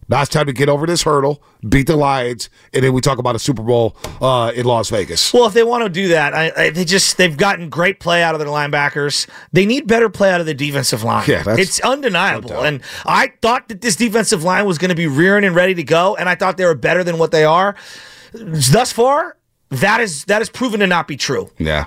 [0.07, 3.17] Now it's time to get over this hurdle, beat the Lions, and then we talk
[3.17, 5.33] about a Super Bowl uh, in Las Vegas.
[5.33, 8.21] well, if they want to do that, I, I, they just they've gotten great play
[8.21, 9.27] out of their linebackers.
[9.51, 11.25] They need better play out of the defensive line.
[11.27, 12.51] Yeah, it's undeniable.
[12.51, 15.73] no and I thought that this defensive line was going to be rearing and ready
[15.73, 17.75] to go, and I thought they were better than what they are.
[18.37, 19.37] Thus far,
[19.69, 21.49] that is that is proven to not be true.
[21.57, 21.85] Yeah.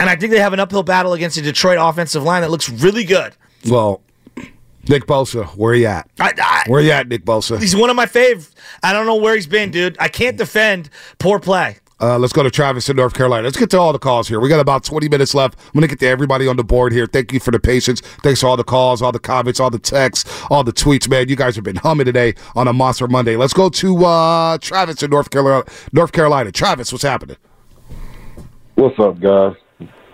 [0.00, 2.68] And I think they have an uphill battle against a Detroit offensive line that looks
[2.68, 3.34] really good.
[3.68, 4.02] Well,
[4.88, 6.10] Nick Bosa, where you at?
[6.18, 7.60] I, I, Where you at, Nick Bosa?
[7.60, 8.50] He's one of my faves.
[8.82, 9.96] I don't know where he's been, dude.
[10.00, 11.76] I can't defend poor play.
[12.02, 13.44] Uh, let's go to Travis in North Carolina.
[13.44, 14.40] Let's get to all the calls here.
[14.40, 15.56] We got about 20 minutes left.
[15.66, 17.06] I'm going to get to everybody on the board here.
[17.06, 18.00] Thank you for the patience.
[18.00, 21.28] Thanks for all the calls, all the comments, all the texts, all the tweets, man.
[21.28, 23.36] You guys have been humming today on a Monster Monday.
[23.36, 25.64] Let's go to uh, Travis in North Carolina.
[25.92, 26.50] North Carolina.
[26.50, 27.36] Travis, what's happening?
[28.74, 29.54] What's up, guys?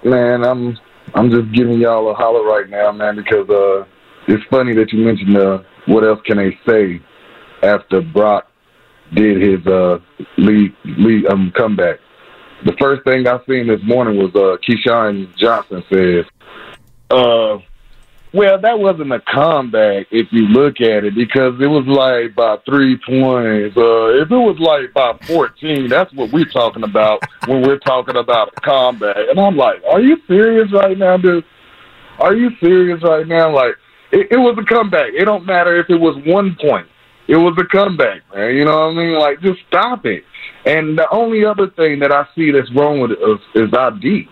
[0.04, 0.78] Man, I'm
[1.14, 3.86] I'm just giving y'all a holler right now, man, because uh,
[4.26, 7.00] it's funny that you mentioned uh, what else can they say
[7.62, 8.46] after Brock
[9.14, 9.98] did his uh,
[10.36, 11.98] lead, lead um, comeback.
[12.64, 16.24] The first thing I seen this morning was uh, Keyshawn Johnson says,
[17.08, 17.58] uh,
[18.34, 22.56] "Well, that wasn't a comeback if you look at it because it was like by
[22.64, 23.76] three points.
[23.76, 28.16] Uh, if it was like by fourteen, that's what we're talking about when we're talking
[28.16, 31.44] about a comeback." And I'm like, "Are you serious right now, dude?
[32.18, 33.54] Are you serious right now?
[33.54, 33.76] Like,
[34.10, 35.12] it, it was a comeback.
[35.14, 36.88] It don't matter if it was one point.
[37.28, 38.56] It was a comeback, man.
[38.56, 39.18] You know what I mean?
[39.18, 40.24] Like, just stop it."
[40.64, 43.18] And the only other thing that I see that's wrong with it
[43.54, 44.28] is, D.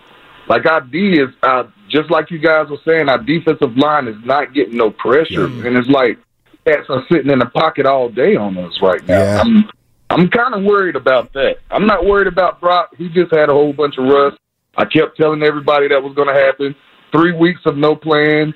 [0.47, 4.15] Like our D is uh, just like you guys were saying, our defensive line is
[4.25, 6.17] not getting no pressure, and it's like
[6.65, 9.19] cats are sitting in the pocket all day on us right now.
[9.19, 9.41] Yeah.
[9.41, 9.69] I'm
[10.09, 11.57] I'm kind of worried about that.
[11.69, 12.95] I'm not worried about Brock.
[12.97, 14.37] He just had a whole bunch of rust.
[14.77, 16.75] I kept telling everybody that was going to happen.
[17.11, 18.53] Three weeks of no yeah,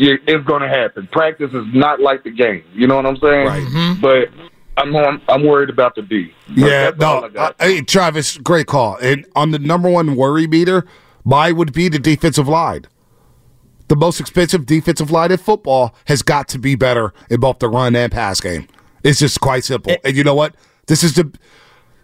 [0.00, 1.06] it's going to happen.
[1.12, 2.64] Practice is not like the game.
[2.72, 3.46] You know what I'm saying?
[3.46, 3.62] Right.
[3.62, 4.00] Mm-hmm.
[4.00, 4.28] But
[4.76, 6.32] I'm, I'm I'm worried about the D.
[6.54, 7.24] Yeah, no.
[7.24, 7.56] I got.
[7.60, 8.96] Hey, Travis, great call.
[8.96, 10.86] And on the number one worry meter,
[11.24, 12.86] mine would be the defensive line.
[13.88, 17.68] The most expensive defensive line in football has got to be better in both the
[17.68, 18.68] run and pass game.
[19.02, 19.94] It's just quite simple.
[20.04, 20.54] and you know what?
[20.86, 21.30] This is the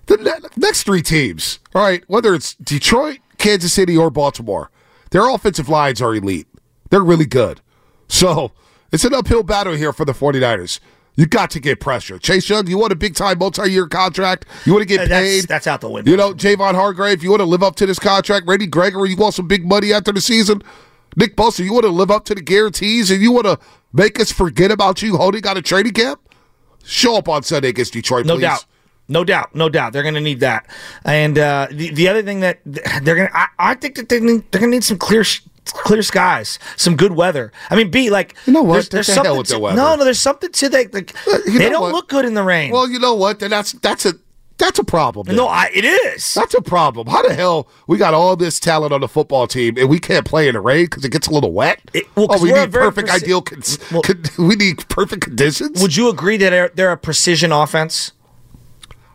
[0.06, 1.60] the ne- next three teams.
[1.74, 4.70] All right, whether it's Detroit, Kansas City, or Baltimore,
[5.10, 6.48] their offensive lines are elite.
[6.90, 7.60] They're really good.
[8.08, 8.52] So
[8.92, 10.78] It's an uphill battle here for the 49ers.
[11.16, 12.18] You got to get pressure.
[12.18, 14.44] Chase Young, you want a big time multi year contract?
[14.66, 15.48] You want to get That's- paid?
[15.48, 16.10] that's out the window.
[16.10, 18.46] You know, Javon Hargrave, you want to live up to this contract?
[18.46, 20.62] Randy Gregory, you want some big money after the season?
[21.16, 23.58] Nick Bosa, you want to live up to the guarantees and you want to
[23.94, 26.20] make us forget about you holding out a training camp?
[26.84, 28.42] Show up on Sunday against Detroit, No please.
[28.42, 28.64] doubt.
[29.08, 30.66] No doubt, no doubt, they're going to need that.
[31.04, 34.18] And uh, the the other thing that they're going, to I, I think that they
[34.20, 35.42] need, they're going to need some clear sh-
[35.72, 37.52] clear skies, some good weather.
[37.70, 38.74] I mean, B like You know what?
[38.74, 39.76] There's, there's the something the to, weather?
[39.76, 40.04] no, no.
[40.04, 40.92] There's something to that.
[40.94, 41.14] Like
[41.46, 41.92] You they don't what?
[41.92, 42.70] look good in the rain.
[42.72, 43.40] Well, you know what?
[43.40, 44.14] Then that's that's a
[44.58, 45.36] that's a problem.
[45.36, 46.32] no, I, it is.
[46.32, 47.08] That's a problem.
[47.08, 50.24] How the hell we got all this talent on the football team and we can't
[50.24, 51.80] play in the rain because it gets a little wet?
[51.92, 53.44] It- well, oh, we need perfect preci- ideal.
[53.92, 55.82] Well- con- we need perfect conditions.
[55.82, 58.12] Would you agree that they're, they're a precision offense?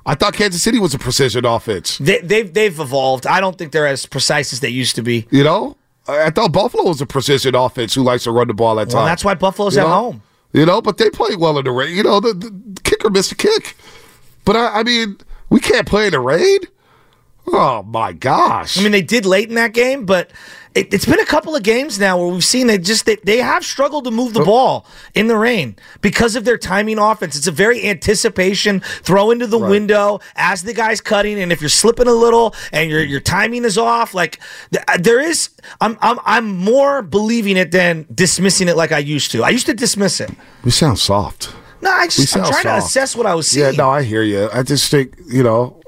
[0.05, 1.97] I thought Kansas City was a precision offense.
[1.99, 3.25] They, they've they've evolved.
[3.27, 5.27] I don't think they're as precise as they used to be.
[5.31, 5.75] You know,
[6.07, 8.97] I, thought Buffalo was a precision offense who likes to run the ball at Well,
[8.97, 9.09] times.
[9.11, 9.89] that's why Buffalo's You at know?
[9.93, 10.23] home.
[10.53, 11.95] You know, but they play well in the rain.
[11.95, 13.77] You know, the, the kicker missed a kick.
[14.43, 15.17] But I, I mean,
[15.49, 16.59] we can't play in the rain.
[17.47, 18.77] Oh my gosh!
[18.77, 20.31] I mean, they did late in that game, but
[20.75, 23.39] it, it's been a couple of games now where we've seen they just they, they
[23.39, 27.35] have struggled to move the ball in the rain because of their timing offense.
[27.35, 31.69] It's a very anticipation throw into the window as the guy's cutting, and if you're
[31.69, 34.39] slipping a little and your your timing is off, like
[34.87, 35.49] uh, there is,
[35.81, 39.43] I'm I'm I'm more believing it than dismissing it like I used to.
[39.43, 40.29] I used to dismiss it.
[40.63, 41.53] we sound soft.
[41.81, 43.65] No, I just I'm trying to assess what I was seeing.
[43.65, 44.49] Yeah, no, I hear you.
[44.53, 45.81] I just think you know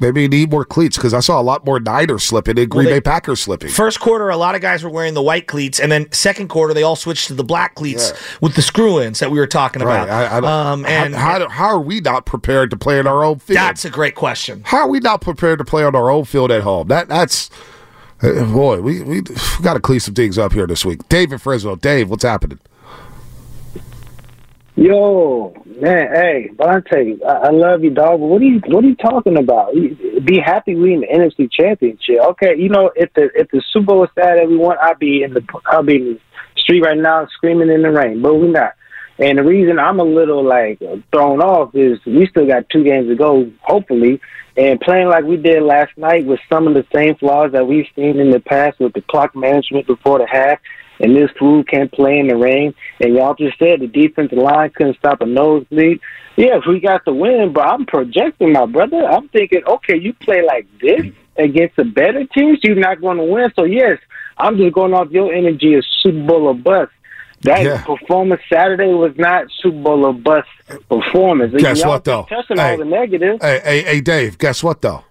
[0.00, 2.86] maybe you need more cleats because I saw a lot more Niners slipping and Green
[2.86, 3.70] they- Bay Packers slipping.
[3.70, 6.74] First quarter, a lot of guys were wearing the white cleats, and then second quarter,
[6.74, 9.82] they all switched to the black cleats with the screw ins that we were talking
[9.82, 10.04] right?
[10.04, 10.44] about.
[10.44, 13.24] I, I, um, and how, how, how are we not prepared to play in our
[13.24, 13.56] own field?
[13.58, 14.62] that's a great question.
[14.64, 16.88] how are we not prepared to play on our own field at home?
[16.88, 17.50] That that's
[18.22, 21.08] uh, boy, we we, we got to clean some things up here this week.
[21.08, 22.58] David Fresno, Dave, what's happening?
[24.80, 28.20] Yo, man, hey, Bonta, I, I love you, dog.
[28.20, 29.74] But what are you what are you talking about?
[29.74, 32.20] Be happy we in the NFC Championship.
[32.20, 35.34] Okay, you know if the if the Super Bowl was that we I'd be in
[35.34, 36.20] the I'll be in the
[36.56, 38.22] street right now screaming in the rain.
[38.22, 38.74] But we're not.
[39.18, 40.78] And the reason I'm a little like
[41.10, 44.20] thrown off is we still got two games to go, hopefully,
[44.56, 47.88] and playing like we did last night with some of the same flaws that we've
[47.96, 50.60] seen in the past with the clock management before the half.
[51.00, 52.74] And this fool can't play in the rain.
[53.00, 56.00] And y'all just said the defensive line couldn't stop a nosebleed.
[56.36, 59.04] Yes, we got the win, but I'm projecting my brother.
[59.04, 61.00] I'm thinking, okay, you play like this
[61.36, 63.50] against the better teams, you're not going to win.
[63.54, 63.98] So yes,
[64.38, 66.90] I'm just going off your energy of Super Bowl or bust.
[67.42, 67.82] That Yeah.
[67.84, 70.48] performance Saturday was not Super Bowl or bust
[70.88, 71.54] performance.
[71.56, 72.22] Guess Y'all what, though?
[72.24, 72.70] keep Touching Hey.
[72.72, 73.38] all the negatives.
[73.42, 75.04] Hey, hey, hey, Dave, guess what though?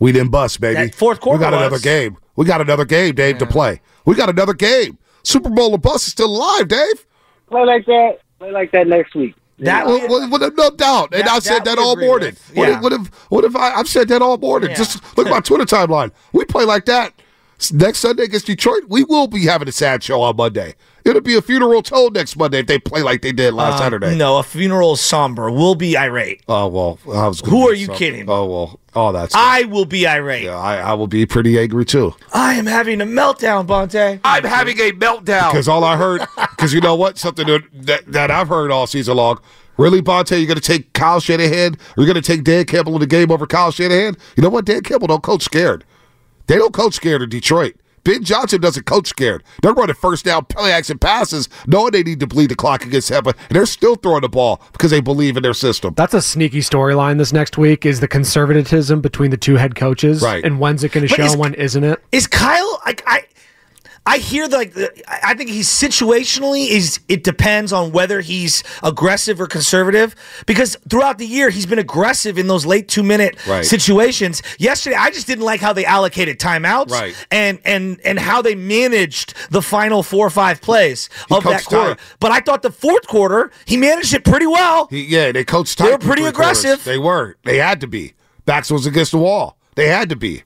[0.00, 0.74] We didn't bust, baby.
[0.86, 1.60] That fourth quarter We got was.
[1.60, 2.16] another game.
[2.36, 3.80] We got another game, Dave, to play.
[4.06, 4.96] We got another game.
[5.22, 7.06] Super Bowl or bust is still alive, Dave.
[7.48, 8.18] Play like that.
[8.38, 9.34] Play like that next week.
[9.60, 12.28] That Well, well, well, no doubt, and That- I said that that all morning.
[12.28, 12.52] with.
[12.56, 12.76] What, Yeah.
[12.76, 13.06] if, what if?
[13.30, 14.70] What if I, I've said that all morning?
[14.70, 14.76] Yeah.
[14.76, 16.12] Just look at my Twitter timeline.
[16.32, 17.14] We play like that S-
[17.72, 18.84] next Sunday against Detroit.
[18.88, 20.74] We will be having a sad show on Monday.
[21.04, 23.78] It'll be a funeral told next Monday if they play like they did last Um,
[23.86, 24.16] Saturday.
[24.16, 25.50] No, a funeral is somber.
[25.50, 26.42] We'll be irate.
[26.48, 27.40] Oh well, I was.
[27.40, 27.98] Who are you something.
[27.98, 28.24] kidding?
[28.30, 29.34] Oh well, oh that's.
[29.34, 30.44] I will be irate.
[30.44, 32.14] yeah, I, I will be pretty angry too.
[32.34, 34.20] I am having a meltdown, Bonta.
[34.22, 36.22] I'm having a meltdown because all I heard.
[36.58, 39.38] Because you know what, something that, that that I've heard all season long.
[39.76, 41.74] Really, Bonta, you're going to take Kyle Shanahan?
[41.74, 44.16] Or you're going to take Dan Campbell in the game over Kyle Shanahan?
[44.36, 44.64] You know what?
[44.64, 45.84] Dan Campbell don't coach scared.
[46.48, 47.76] They don't coach scared in Detroit.
[48.04, 49.44] Ben Johnson doesn't coach scared.
[49.60, 53.08] They're running first down play action passes, knowing they need to bleed the clock against
[53.08, 55.92] Tampa, and they're still throwing the ball because they believe in their system.
[55.94, 60.22] That's a sneaky storyline this next week is the conservatism between the two head coaches.
[60.22, 60.42] Right.
[60.42, 62.02] And when's it going to show is- and when isn't it?
[62.12, 63.24] Is Kyle like I?
[64.08, 64.90] I hear like the-
[65.26, 70.14] I think he's situationally is it depends on whether he's aggressive or conservative
[70.46, 73.64] because throughout the year he's been aggressive in those late two minute Right.
[73.66, 74.42] situations.
[74.58, 77.14] Yesterday I just didn't like how they allocated timeouts Right.
[77.30, 81.94] and and and how they managed the final four or five plays of that quarter.
[81.96, 82.00] tight.
[82.18, 84.86] But I thought the fourth quarter he managed it pretty well.
[84.90, 85.76] He, yeah, they coached.
[85.78, 86.64] They were pretty three quarters.
[86.64, 86.84] aggressive.
[86.84, 87.36] They were.
[87.44, 88.14] They had to be.
[88.46, 89.58] Backs was against the wall.
[89.74, 90.44] They had to be.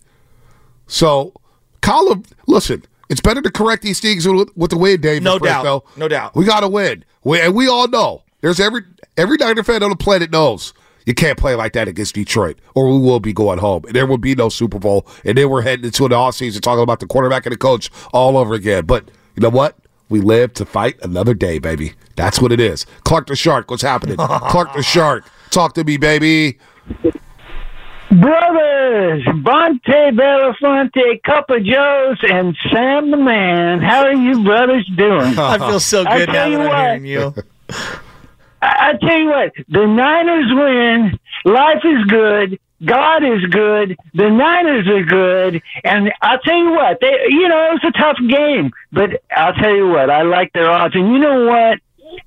[0.89, 1.33] So,
[1.81, 5.23] Colin, listen, it's better to correct these things with, with the win, Dave.
[5.23, 5.85] No doubt.
[5.97, 6.35] No doubt.
[6.35, 7.05] We got to win.
[7.23, 8.23] We, and we all know.
[8.41, 8.83] There's every
[9.17, 10.73] every Niner fan on the planet knows
[11.07, 13.85] you can't play like that against Detroit, or we will be going home.
[13.85, 15.07] And there will be no Super Bowl.
[15.25, 18.37] And then we're heading into the offseason talking about the quarterback and the coach all
[18.37, 18.87] over again.
[18.87, 19.77] But you know what?
[20.09, 21.95] We live to fight another day, baby.
[22.17, 22.87] That's what it is.
[23.05, 24.17] Clark the Shark, what's happening?
[24.19, 26.59] Clark the Shark, talk to me, baby.
[28.21, 33.81] Brothers, Bonta Belafonte, Cup of Joe's, and Sam the Man.
[33.81, 35.33] How are you brothers doing?
[35.39, 37.35] I feel so good now that I'm hearing you.
[38.61, 41.19] I, I tell you what, the Niners win.
[41.51, 42.61] Life is good.
[42.85, 43.97] God is good.
[44.13, 45.63] The Niners are good.
[45.83, 49.55] And I'll tell you what, they, you know, it was a tough game, but I'll
[49.55, 50.95] tell you what, I like their odds.
[50.95, 51.79] And you know what?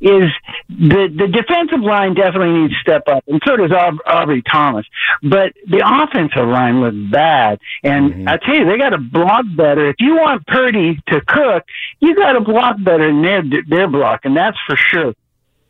[0.01, 0.29] Is
[0.69, 4.85] the the defensive line definitely needs to step up, and so does Aub- Ambry Thomas.
[5.23, 9.89] But the offensive line looked bad, and I tell you, they got to block better.
[9.89, 11.63] If you want Purdy to cook,
[11.99, 15.13] you got to block better than their their block, and that's for sure.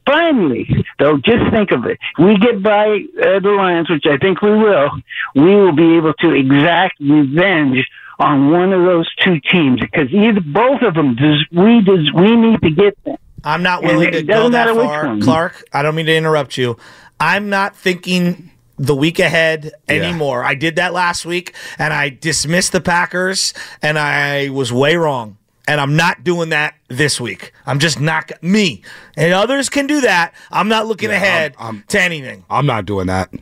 [0.06, 1.98] Finally, though, just think of it.
[2.20, 4.90] We get by uh, the Lions, which I think we will.
[5.34, 7.88] We will be able to exact revenge
[8.20, 12.36] on one of those two teams because either both of them does we does we
[12.36, 13.18] need to get them.
[13.46, 15.22] I'm not willing to go that far, one.
[15.22, 15.64] Clark.
[15.72, 16.78] I don't mean to interrupt you.
[17.20, 20.44] I'm not thinking the week ahead anymore.
[20.44, 25.38] I did that last week, and I dismissed the Packers, and I was way wrong.
[25.68, 27.52] And I'm not doing that this week.
[27.66, 28.84] I'm just not me.
[29.18, 30.36] And others can do that.
[30.52, 31.56] I'm not looking ahead
[31.88, 32.46] to anything.
[32.50, 33.34] I'm not doing that.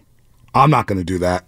[0.54, 1.44] I'm not going to do that.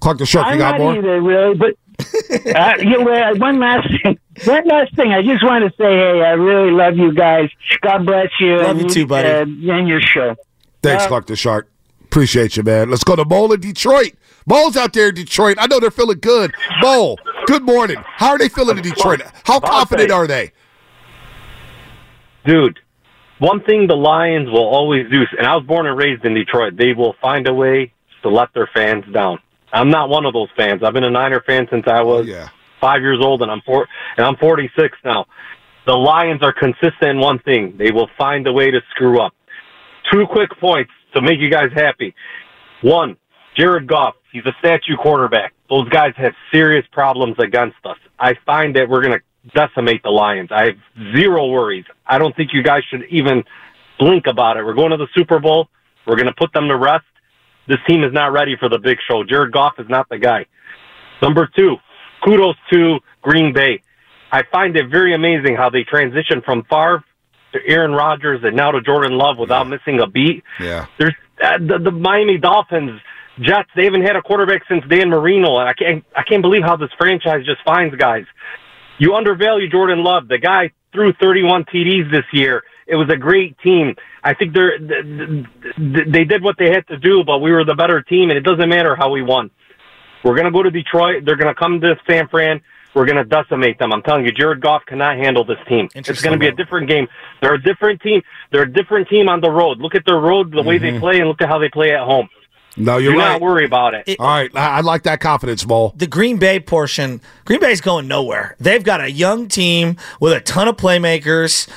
[0.00, 0.96] Clark the Shark, you I'm got not more?
[0.96, 1.54] either, really.
[1.56, 1.74] But
[2.56, 4.18] uh, you know, uh, one last thing.
[4.44, 5.12] One last thing.
[5.12, 7.48] I just want to say, hey, I really love you guys.
[7.80, 8.58] God bless you.
[8.58, 9.26] Love and you too, buddy.
[9.26, 10.36] Uh, and your show.
[10.82, 11.70] Thanks, Uh, Clark the Shark.
[12.04, 12.90] Appreciate you, man.
[12.90, 14.12] Let's go to Mole in Detroit.
[14.46, 15.56] Mole's out there in Detroit.
[15.58, 16.52] I know they're feeling good.
[16.82, 17.96] Mole, good morning.
[18.04, 19.22] How are they feeling in Detroit?
[19.44, 20.52] How confident are they?
[22.44, 22.78] Dude,
[23.38, 26.76] one thing the Lions will always do, and I was born and raised in Detroit,
[26.76, 29.38] they will find a way to let their fans down.
[29.72, 30.82] I'm not one of those fans.
[30.82, 32.26] I've been a Niner fan since I was
[32.80, 35.26] five years old, and I'm four, and I'm 46 now.
[35.86, 39.34] The Lions are consistent in one thing: they will find a way to screw up.
[40.12, 42.14] Two quick points to make you guys happy.
[42.82, 43.16] One,
[43.56, 44.14] Jared Goff.
[44.32, 45.52] He's a statue quarterback.
[45.68, 47.96] Those guys have serious problems against us.
[48.18, 50.50] I find that we're going to decimate the Lions.
[50.52, 51.84] I have zero worries.
[52.06, 53.42] I don't think you guys should even
[53.98, 54.64] blink about it.
[54.64, 55.68] We're going to the Super Bowl.
[56.06, 57.04] We're going to put them to rest.
[57.68, 59.24] This team is not ready for the big show.
[59.24, 60.46] Jared Goff is not the guy.
[61.20, 61.76] Number two,
[62.24, 63.82] kudos to Green Bay.
[64.30, 67.04] I find it very amazing how they transitioned from Favre
[67.52, 70.42] to Aaron Rodgers and now to Jordan Love without missing a beat.
[70.60, 70.86] Yeah.
[70.98, 73.00] There's uh, the, the Miami Dolphins,
[73.40, 73.70] Jets.
[73.74, 76.76] They haven't had a quarterback since Dan Marino, and I can't I can't believe how
[76.76, 78.24] this franchise just finds guys.
[78.98, 80.28] You undervalue Jordan Love.
[80.28, 82.62] The guy threw 31 TDs this year.
[82.86, 83.94] It was a great team.
[84.22, 85.44] I think they're th-
[85.76, 88.38] th- they did what they had to do, but we were the better team, and
[88.38, 89.50] it doesn't matter how we won.
[90.24, 91.24] We're gonna go to Detroit.
[91.24, 92.60] They're gonna come to San Fran.
[92.94, 93.92] We're gonna decimate them.
[93.92, 95.88] I'm telling you, Jared Goff cannot handle this team.
[95.94, 97.08] It's gonna be a different game.
[97.42, 98.22] They're a different team.
[98.52, 99.78] They're a different team on the road.
[99.80, 101.00] Look at their road, the way they Mhm.
[101.00, 102.28] play, and look at how they play at home.
[102.78, 103.32] No, you're Do right.
[103.32, 104.16] not worry about it.
[104.18, 104.50] All right.
[104.54, 105.94] I, I like that confidence, Mole.
[105.96, 108.54] the Green Bay portion, Green Bay's going nowhere.
[108.60, 111.68] They've got a young team with a ton of playmakers.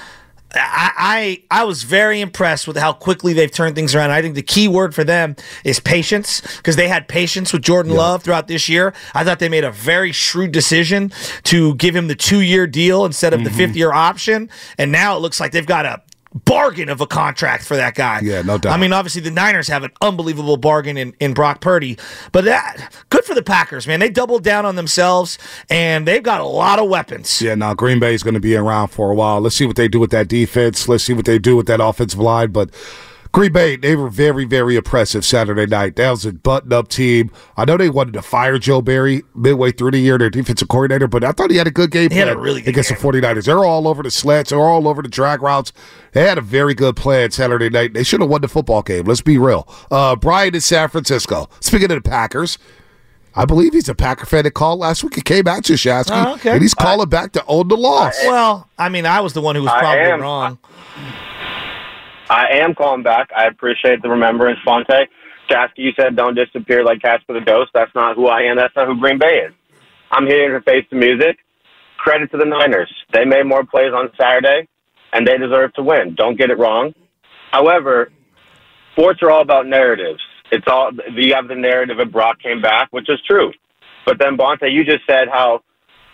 [0.56, 4.12] I, I I was very impressed with how quickly they've turned things around.
[4.12, 7.94] I think the key word for them is patience because they had patience with Jordan
[7.94, 8.94] Love throughout this year.
[9.14, 11.12] I thought they made a very shrewd decision
[11.44, 13.58] to give him the two year deal instead of the mm-hmm.
[13.58, 16.02] fifth year option, and now it looks like they've got a
[16.34, 18.20] bargain of a contract for that guy.
[18.22, 18.74] Yeah, no doubt.
[18.74, 21.98] I mean, obviously the Niners have an unbelievable bargain in, in Brock Purdy,
[22.32, 24.00] but that good for the Packers, man.
[24.00, 25.38] They doubled down on themselves
[25.70, 27.42] and they've got a lot of weapons.
[27.42, 29.42] Yeah, now Green Bay is going to be around for a while.
[29.42, 30.88] Let's see what they do with that defense.
[30.88, 32.52] Let's see what they do with that offensive line.
[32.52, 32.70] But
[33.32, 35.96] Green Bay, they were very, very impressive Saturday night.
[35.98, 37.30] That was a button-up team.
[37.58, 41.08] I know they wanted to fire Joe Barry midway through the year, their defensive coordinator,
[41.08, 42.89] but I thought he had a good game He had plan a really good against
[42.89, 43.46] the 49ers.
[43.46, 44.50] They're all over the slants.
[44.50, 45.72] They're all over the drag routes.
[46.13, 47.94] They had a very good plan Saturday night.
[47.94, 49.06] They should have won the football game.
[49.06, 49.68] Let's be real.
[49.92, 51.50] Uh, Brian in San Francisco.
[51.60, 52.58] Speaking of the Packers,
[53.36, 55.13] I believe he's a Packer fan that called last week.
[55.13, 56.50] He came at to Shasky, Oh, okay.
[56.54, 58.18] and he's calling back to own the loss.
[58.26, 60.20] Well, I mean, I was the one who was I probably am.
[60.20, 60.58] wrong.
[60.98, 61.29] I
[62.30, 63.30] am calling back.
[63.36, 65.08] I appreciate the remembrance, Bonta.
[65.50, 67.72] Shasky, you said don't disappear like Casper the Ghost.
[67.74, 68.58] That's not who I am.
[68.58, 69.54] That's not who Green Bay is.
[70.12, 71.39] I'm here to face the music.
[71.98, 72.92] Credit to the Niners.
[73.12, 74.68] They made more plays on Saturday,
[75.12, 76.15] and they deserve to win.
[76.15, 76.94] Don't get it wrong.
[77.52, 78.12] However,
[78.94, 80.22] sports are all about narratives.
[80.52, 83.52] It's all you have the narrative of Brock came back, which is true.
[84.06, 85.62] But then Bonta, you just said how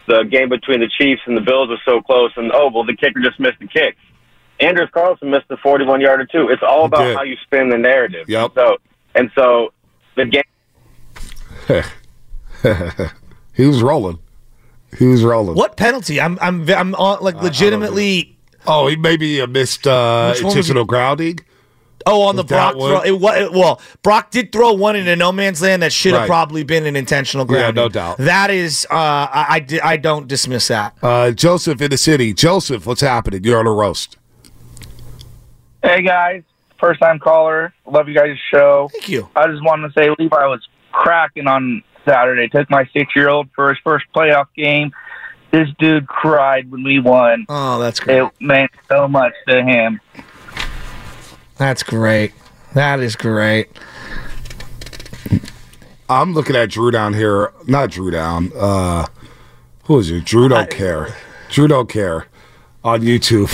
[0.08, 2.96] the game between the Chiefs and the Bills was so close, and oh well, the
[2.96, 3.96] kicker just missed the kick.
[4.60, 6.50] Anders Carlson missed the 41 yarder too.
[6.50, 8.30] It's all about how you spin the narrative.
[8.30, 8.52] Yep.
[8.56, 8.78] So
[9.16, 9.74] and so
[10.16, 10.44] the game.
[13.54, 14.20] he was rolling.
[14.98, 15.56] He was rolling.
[15.56, 16.22] What penalty?
[16.22, 18.38] I'm I'm I'm uh, like legitimately.
[18.68, 21.40] Oh, he maybe uh, missed uh, Which one intentional grounding.
[22.08, 23.02] Oh, on the Was that Brock throw.
[23.02, 26.22] It, wa- it, well, Brock did throw one into no man's land that should have
[26.22, 26.28] Right.
[26.28, 27.76] probably been an intentional grounding.
[27.76, 28.18] Yeah, no doubt.
[28.18, 30.96] That is, uh, I, I, I don't dismiss that.
[31.02, 32.32] Uh, Joseph in the city.
[32.32, 33.44] Joseph, what's happening?
[33.44, 34.18] You're on a roast.
[35.86, 36.42] Hey guys,
[36.80, 37.72] first time caller.
[37.86, 38.90] Love you guys' show.
[38.92, 39.30] Thank you.
[39.36, 42.48] I just wanted to say Levi was cracking on Saturday.
[42.48, 44.92] Took my six year old for his first playoff game.
[45.52, 47.46] This dude cried when we won.
[47.50, 48.18] Oh, that's great.
[48.18, 50.02] It meant so much to him.
[51.58, 52.34] That's great.
[52.74, 53.70] That is great.
[56.10, 57.54] I'm looking at Drew down here.
[57.68, 58.52] Not Drew down.
[58.56, 59.06] Uh,
[59.84, 60.26] who is it?
[60.26, 61.16] Drew don't care.
[61.52, 62.26] Drew don't care
[62.84, 63.52] on YouTube.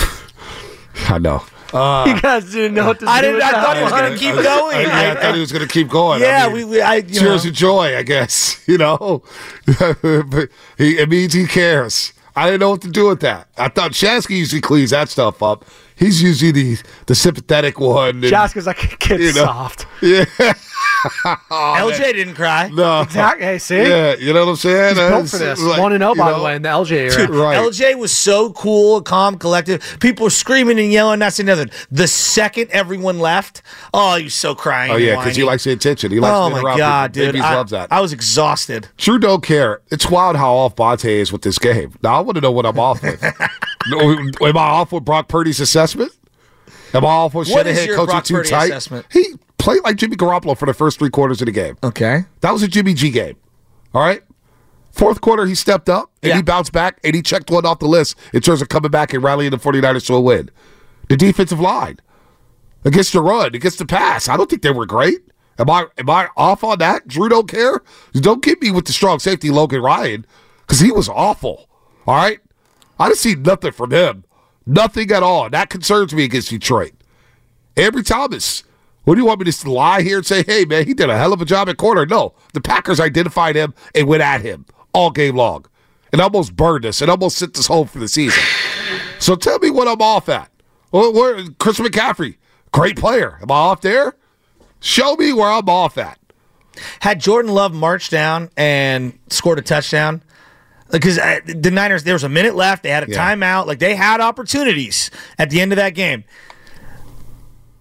[1.10, 1.44] I know.
[1.72, 3.10] Uh, you guys didn't know what to do.
[3.10, 3.36] I didn't.
[3.36, 4.76] with I that thought he was going to keep going.
[4.76, 6.20] I, yeah, I thought he was going to keep going.
[6.20, 7.50] Yeah, I mean, we- we- I- you tears know.
[7.50, 8.58] of joy, I guess.
[8.68, 9.22] You know,
[10.78, 12.12] he, it means he cares.
[12.34, 13.48] I didn't know what to do with that.
[13.58, 15.64] I thought Shasky usually cleans that stuff up.
[15.96, 18.08] He's usually the the sympathetic one.
[18.16, 19.44] and- Shasky's like, kid you know.
[19.44, 19.86] soft.
[20.00, 20.24] Yeah.
[21.24, 22.68] Oh, LJ didn't cry.
[22.72, 23.02] No.
[23.02, 23.44] Exactly.
[23.44, 23.76] Hey, see?
[23.76, 24.88] Yeah, you know what I'm saying?
[24.96, 25.60] He's built It's for this.
[25.60, 27.26] like, 1 and 0, by know, the way, in the LJ era.
[27.26, 29.96] Dude, LJ was so cool, calm, collective.
[30.00, 31.18] People were screaming and yelling.
[31.18, 31.66] That's another.
[31.90, 34.92] The second everyone left, oh, he was so crying.
[34.92, 35.52] Oh yeah, because he whining.
[35.52, 36.12] likes the attention.
[36.12, 37.26] He likes Oh being my around god, people.
[37.26, 37.32] dude!
[37.34, 37.92] Babies I, loves that.
[37.92, 38.88] I was exhausted.
[38.96, 39.80] Drew don't care.
[39.90, 41.94] It's wild how off Bonta is with this game.
[42.02, 43.22] Now I want to know what I'm off with.
[43.92, 46.12] Am I off with Brock Purdy's assessment?
[46.94, 48.64] Am I off with What is Shanahan your coaching Brock too Purdy tight?
[48.70, 49.06] assessment?
[49.10, 51.76] He played like Jimmy Garoppolo for the first three quarters of the game.
[51.82, 53.36] Okay, that was a Jimmy G game.
[53.94, 54.22] All right.
[54.90, 57.86] Fourth quarter, he stepped up and he bounced back and he checked one off the
[57.86, 60.50] list in terms of coming back and rallying the 49ers to a win.
[61.08, 61.98] The defensive line
[62.84, 64.28] against the run, against the pass.
[64.28, 65.20] I don't think they were great.
[65.58, 67.08] Am I am I off on that?
[67.08, 67.80] Drew don't care.
[68.12, 70.26] Don't get me with the strong safety Logan Ryan
[70.60, 71.68] because he was awful.
[72.06, 72.40] All right,
[72.98, 74.24] I didn't see nothing from him,
[74.66, 75.48] nothing at all.
[75.48, 76.92] That concerns me against Detroit.
[77.76, 78.64] Ambry Thomas.
[79.04, 81.18] What do you want me to lie here and say, hey, man, he did a
[81.18, 82.06] hell of a job at corner?
[82.06, 82.34] No.
[82.52, 85.66] The Packers identified him and went at him all game long.
[86.12, 87.02] It almost burned us.
[87.02, 88.42] It almost sent us home for the season.
[89.18, 90.50] So tell me what I'm off at.
[90.90, 92.38] Well, where, Chris McCaffrey,
[92.72, 93.38] great player.
[93.40, 94.16] Am I off there?
[94.80, 96.18] Show me where I'm off at.
[97.00, 100.22] Had Jordan Love marched down and scored a touchdown,
[100.90, 103.16] because uh, the Niners there was a minute left, they had a Yeah.
[103.36, 106.24] timeout, like they had opportunities at the end of that game.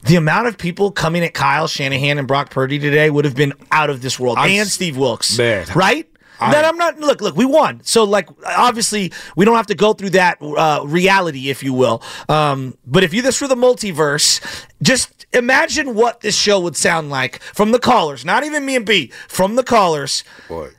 [0.04, 3.54] The amount of people coming at Kyle Shanahan and Brock Purdy today would have been
[3.72, 5.68] out of this world, I'm and Steve Wilks, Man.
[5.76, 6.08] right?
[6.40, 7.00] I- then I'm not.
[7.00, 7.82] Look, look, we won.
[7.84, 12.02] So, like, obviously, we don't have to go through that uh, reality, if you will.
[12.28, 17.12] Um, but if you this were the multiverse, just imagine what this show would sound
[17.12, 18.26] like from the callers.
[18.26, 20.24] Not even me and B, from the callers.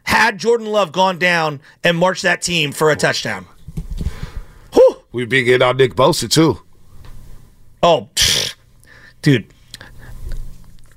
[0.03, 3.47] Had Jordan Love gone down and marched that team for a touchdown.
[5.13, 6.63] We'd be getting on Nick Bosa, too.
[7.83, 8.09] Oh.
[9.23, 9.47] Dude,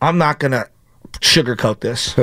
[0.01, 0.67] I'm not gonna
[1.21, 2.15] sugarcoat this.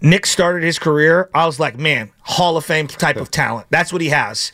[0.00, 1.30] Nick started his career.
[1.34, 3.66] I was like, man, Hall of Fame type of talent.
[3.70, 4.52] That's what he has.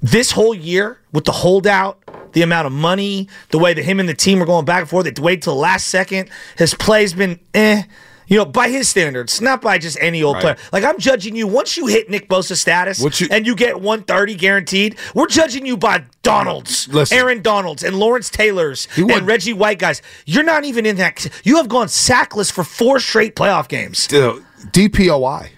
[0.00, 1.98] This whole year, with the holdout,
[2.32, 4.88] the amount of money, the way that him and the team are going back and
[4.88, 6.30] forth, they wait till the last second.
[6.56, 7.82] His play's been eh.
[8.26, 10.42] You know, by his standards, not by just any old Right.
[10.42, 10.56] player.
[10.72, 14.34] Like I'm judging you once you hit Nick Bosa status you- and you get 130
[14.34, 14.96] guaranteed.
[15.14, 17.18] We're judging you by Donalds, Listen.
[17.18, 20.00] Aaron Donalds, and Lawrence Taylors won- and Reggie White guys.
[20.26, 21.26] You're not even in that.
[21.44, 24.08] You have gone sackless for four straight playoff games.
[24.72, 25.50] DPOY.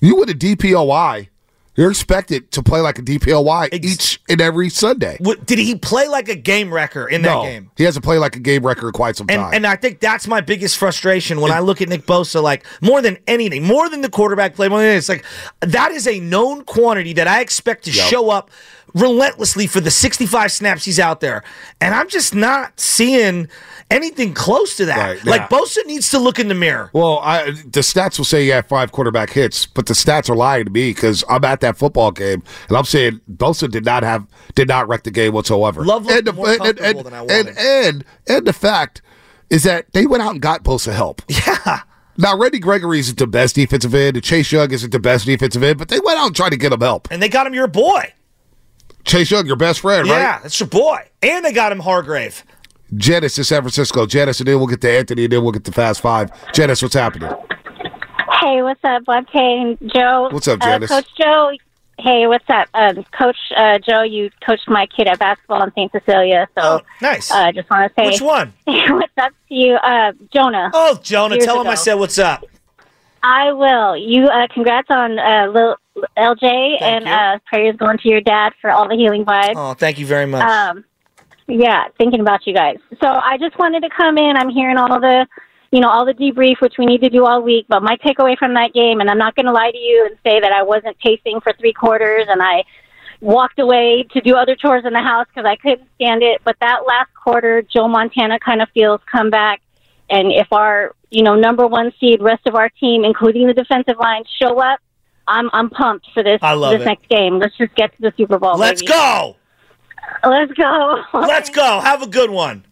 [0.00, 1.28] You win a DPOY,
[1.80, 5.16] you're expected to play like a DPOY each and every Sunday.
[5.20, 7.70] What, did he play like a game wrecker in that no, game?
[7.74, 9.54] he hasn't played like a game in quite some And, time.
[9.54, 13.00] and I think that's my biggest frustration when I look at Nick Bosa, like more
[13.00, 16.20] than anything, more than the quarterback play, more than anything, it's like that is a
[16.20, 18.06] known quantity that I expect to Yep.
[18.08, 18.50] show up
[18.94, 21.42] relentlessly for the 65 snaps he's out there.
[21.80, 23.48] And I'm just not seeing
[23.90, 24.98] anything close to that.
[24.98, 25.48] Right, like yeah.
[25.58, 26.90] Bosa needs to look in the mirror.
[26.92, 30.36] Well, I, the stats will say you had five quarterback hits, but the stats are
[30.36, 34.02] lying to me because I'm at that football game and I'm saying Bosa did not
[34.02, 35.84] have did not wreck the game whatsoever.
[35.84, 37.58] Love and the, more and, and, than I and, wanted.
[37.58, 39.02] and and the fact
[39.50, 41.22] is that they went out and got Bosa help.
[41.28, 41.80] Yeah.
[42.16, 45.62] Now, Randy Gregory isn't the best defensive end, and Chase Young isn't the best defensive
[45.62, 47.08] end, but they went out and tried to get him help.
[47.10, 48.12] And they got him your boy.
[49.10, 50.42] Chase Young, your best friend, Yeah, right?
[50.42, 50.98] that's your boy.
[51.20, 52.44] And they got him Hargrave.
[52.94, 54.06] Janice in San Francisco.
[54.06, 56.30] Janice, and then we'll get to Anthony, and then we'll get to Fast Five.
[56.52, 57.28] Janice, what's happening?
[58.40, 60.28] Hey, what's up, Bonta and Joe?
[60.30, 60.90] What's up, Uh, Janice?
[60.90, 61.50] Coach Joe.
[61.98, 64.02] Hey, what's up, um, Coach uh, Joe?
[64.02, 65.90] You coached my kid at basketball in St.
[65.90, 67.32] Cecilia, so nice.
[67.32, 68.52] I uh, just want to say, Which one?
[68.64, 70.70] what's up to you, uh, Jonah?
[70.72, 72.44] Oh, Jonah, Years tell him I said what's up.
[73.22, 73.96] I will.
[73.96, 75.76] You uh, congrats on uh, Lil
[76.16, 77.10] LJ and you.
[77.10, 79.54] uh, prayers going to your dad for all the healing vibes.
[79.56, 80.48] Oh, thank you very much.
[80.48, 80.84] Um,
[81.46, 82.78] Yeah, thinking about you guys.
[83.02, 84.36] So I just wanted to come in.
[84.36, 85.26] I'm hearing all the,
[85.72, 87.66] you know, all the debrief, which we need to do all week.
[87.68, 90.16] But my takeaway from that game, and I'm not going to lie to you and
[90.24, 92.64] say that I wasn't pacing for three quarters and I
[93.20, 96.40] walked away to do other chores in the house because I couldn't stand it.
[96.44, 99.60] But that last quarter, Joe Montana kind of feels come back.
[100.10, 103.96] And if our, you know, number one seed, rest of our team, including the defensive
[103.98, 104.80] line, show up,
[105.28, 106.86] I'm I'm pumped for this I love this it.
[106.86, 107.38] next game.
[107.38, 108.58] Let's just get to the Super Bowl.
[108.58, 108.92] Let's baby.
[108.92, 109.36] go.
[110.24, 111.02] Let's go.
[111.14, 111.80] Let's go.
[111.80, 112.64] Have a good one.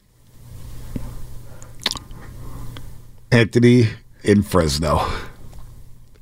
[3.31, 3.85] Anthony
[4.25, 5.07] in Fresno.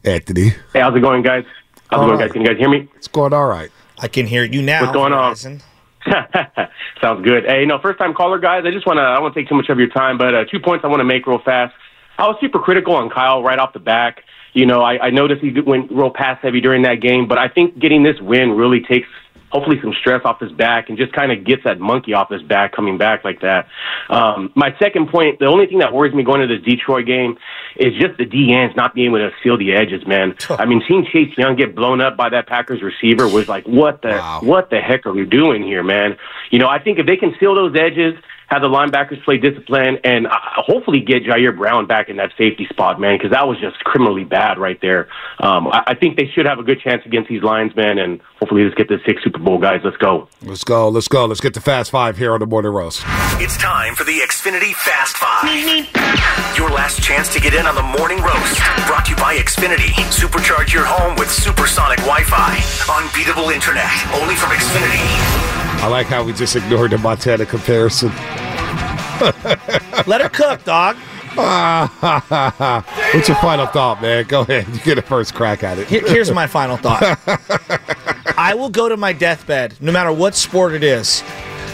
[0.04, 0.50] Anthony.
[0.72, 1.44] Hey, how's it going, guys?
[1.90, 2.32] How's it going, guys?
[2.32, 2.88] Can you guys hear me?
[2.96, 3.70] It's going all right.
[3.98, 4.82] I can hear you now.
[4.82, 5.62] What's going on?
[7.02, 7.44] Sounds good.
[7.46, 8.64] Hey, no, first time caller, guys.
[8.66, 10.60] I just want to, I won't take too much of your time, but uh, two
[10.60, 11.74] points I want to make real fast.
[12.18, 14.22] I was super critical on Kyle right off the back.
[14.52, 17.48] You know, I, I noticed he went real pass heavy during that game, but I
[17.48, 19.08] think getting this win really takes
[19.56, 22.42] hopefully some stress off his back and just kind of gets that monkey off his
[22.42, 23.66] back coming back like that.
[24.10, 27.38] Um, my second point, the only thing that worries me going into this Detroit game
[27.76, 30.34] is just the D ends not being able to seal the edges, man.
[30.50, 34.02] I mean, seeing Chase Young get blown up by that Packers receiver was like, what
[34.02, 36.18] the what the heck are we doing here, man?
[36.50, 38.14] You know, I think if they can seal those edges,
[38.46, 42.66] have the linebackers play discipline, and uh, hopefully get Ji'Ayir Brown back in that safety
[42.70, 45.08] spot, man, because that was just criminally bad right there.
[45.40, 48.64] Um, I, I think they should have a good chance against these linesmen, and hopefully
[48.64, 49.80] let's get this six Super Bowl, guys.
[49.84, 50.28] Let's go.
[50.42, 50.88] Let's go.
[50.88, 51.26] Let's go.
[51.26, 53.02] Let's get the Fast Five here on the Morning Roast.
[53.38, 56.56] It's time for the Xfinity Fast Five.
[56.56, 58.60] Your last chance to get in on the morning roast.
[58.86, 59.92] Brought to you by Xfinity.
[60.08, 62.56] Supercharge your home with supersonic Wi-Fi.
[62.88, 63.92] Unbeatable internet.
[64.14, 65.65] Only from Xfinity.
[65.78, 68.08] I like how we just ignored the Montana comparison.
[70.06, 70.96] Let her cook, dog.
[71.36, 74.24] What's your final thought, man?
[74.24, 74.66] Go ahead.
[74.68, 75.86] You get a first crack at it.
[75.86, 77.02] Here- here's my final thought.
[78.38, 81.22] I will go to my deathbed, no matter what sport it is.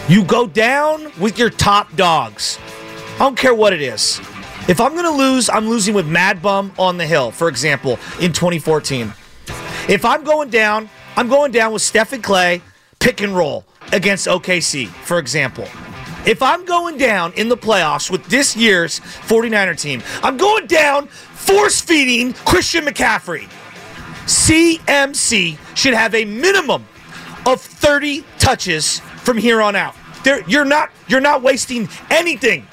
[0.07, 2.59] You go down with your top dogs.
[3.15, 4.19] I don't care what it is.
[4.67, 7.93] If I'm going to lose, I'm losing with Mad Bum on the Hill, for example,
[8.19, 9.13] in 2014.
[9.89, 12.61] If I'm going down, I'm going down with Stephen Klay,
[12.99, 15.67] pick and roll against OKC, for example.
[16.25, 21.07] If I'm going down in the playoffs with this year's 49er team, I'm going down
[21.07, 23.49] force feeding Christian McCaffrey.
[24.25, 26.85] CMC should have a minimum
[27.45, 29.95] of 30 touches from here on out.
[30.23, 32.65] There, you're not you're not wasting anything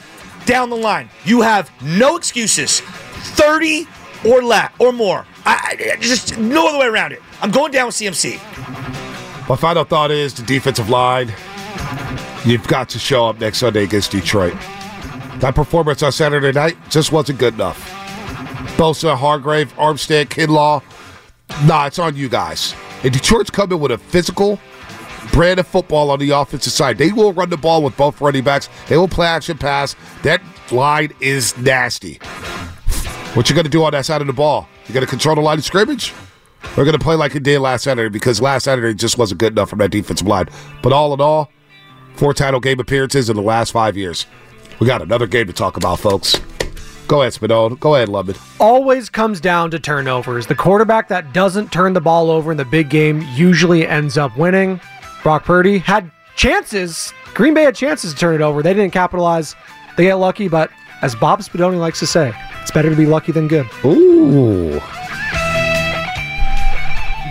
[0.47, 1.11] down the line.
[1.25, 2.81] You have no excuses.
[2.81, 3.89] 30
[4.25, 5.27] or less or more.
[5.45, 7.21] I, I just no other way around it.
[7.43, 8.80] I'm going down with CMC.
[9.51, 11.35] My final thought is the defensive line.
[12.45, 14.53] You've got to show up next Sunday against Detroit.
[15.41, 17.77] That performance on Saturday night just wasn't good enough.
[18.77, 20.85] Bosa, Hargrave, Armstead, Kinlaw.
[21.67, 22.77] Nah, it's on you guys.
[23.03, 24.61] And Detroit's coming with a physical
[25.33, 26.97] brand of football on the offensive side.
[26.97, 28.69] They will run the ball with both running backs.
[28.87, 29.97] They will play action pass.
[30.23, 30.41] That
[30.71, 32.21] line is nasty.
[33.35, 34.69] What you to do on that side of the ball?
[34.87, 36.15] You to control the line of scrimmage?
[36.77, 39.53] We're going to play like it did last Saturday because last Saturday just wasn't good
[39.53, 40.47] enough from that defensive line.
[40.83, 41.51] But all in all,
[42.15, 44.27] four title game appearances in the last five years.
[44.79, 46.41] We got another game to talk about, folks.
[47.09, 47.79] Go ahead, Spinone.
[47.81, 48.37] Go ahead, Lubin.
[48.61, 50.47] always comes down to turnovers.
[50.47, 54.37] The quarterback that doesn't turn the ball over in the big game usually ends up
[54.39, 54.81] winning.
[55.25, 57.13] Brock Purdy had chances.
[57.35, 58.63] Green Bay had chances to turn it over.
[58.63, 59.57] They didn't capitalize.
[59.97, 60.71] They get lucky, but
[61.03, 62.33] as Bob Spadoni likes to say,
[62.63, 63.67] it's better to be lucky than good.
[63.85, 64.81] Ooh.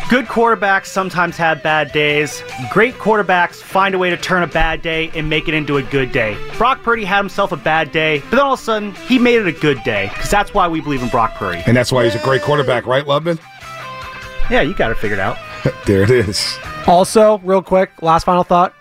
[0.10, 2.41] Good quarterbacks sometimes have bad days.
[2.72, 5.84] Great quarterbacks find a way to turn a bad day and make it into a
[5.84, 6.36] good day.
[6.57, 9.36] Brock Purdy had himself a bad day, but then all of a sudden, he made
[9.36, 10.10] it a good day.
[10.12, 11.62] Because that's why we believe in Brock Purdy.
[11.68, 13.39] And that's why he's a great quarterback, right, Lubman?
[14.49, 15.38] Yeah, you got it figured out.
[15.86, 16.57] there it is.
[16.88, 18.74] Also, real quick, last final thought.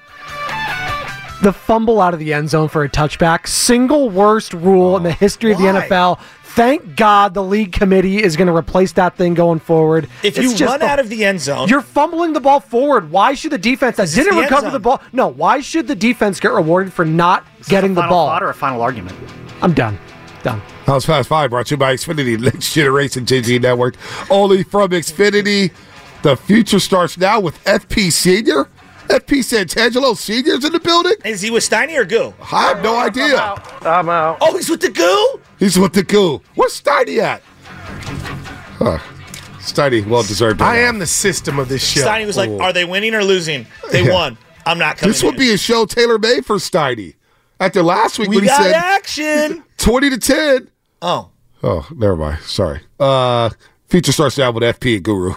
[1.43, 5.13] The fumble out of the end zone for a touchback, single worst rule in the
[5.13, 5.87] history of the Why?
[5.87, 6.19] NFL.
[6.51, 10.05] Thank God the league committee is going to replace that thing going forward.
[10.23, 12.61] If It's you just run the- out of the end zone, You're fumbling the ball
[12.61, 13.11] forward.
[13.11, 15.01] Why should the defense that didn't the recover the ball?
[15.13, 18.27] No, why should the defense get rewarded for not getting the final ball?
[18.29, 19.17] thought or a final argument?
[19.63, 19.99] I'm done.
[20.43, 20.61] Done.
[20.87, 23.97] House Fast Five brought to you by Xfinity, next generation 10G Network.
[24.31, 25.71] Only from Xfinity.
[26.23, 28.69] The future starts now with FP Senior.
[29.09, 31.15] FP Santangelo Senior's in the building.
[31.25, 32.35] is he with Steiny or Goo?
[32.53, 33.37] I have no idea.
[33.37, 33.87] I'm out.
[33.87, 34.39] I'm out.
[34.41, 35.41] Oh, he's with the Goo.
[35.59, 36.41] He's with the goo.
[36.55, 37.43] Where's Steiny at?
[38.79, 38.99] Huh.
[39.61, 40.63] Steiny, well deserved.
[40.63, 42.07] I am the system of this show.
[42.07, 42.61] Steiny was like, Ooh.
[42.61, 43.67] "Are they winning or losing?
[43.91, 44.13] They Yeah.
[44.15, 44.39] won.
[44.65, 47.15] I'm not coming." This would in." be a show tailor made for Steiny.
[47.61, 49.65] After last week We when he got said action.
[49.79, 50.69] 20 to 10.
[51.03, 51.31] Oh,
[51.63, 52.39] Oh, never mind.
[52.45, 52.81] Sorry.
[53.01, 53.51] Uh,
[53.89, 55.35] feature starts out with FP and Guru.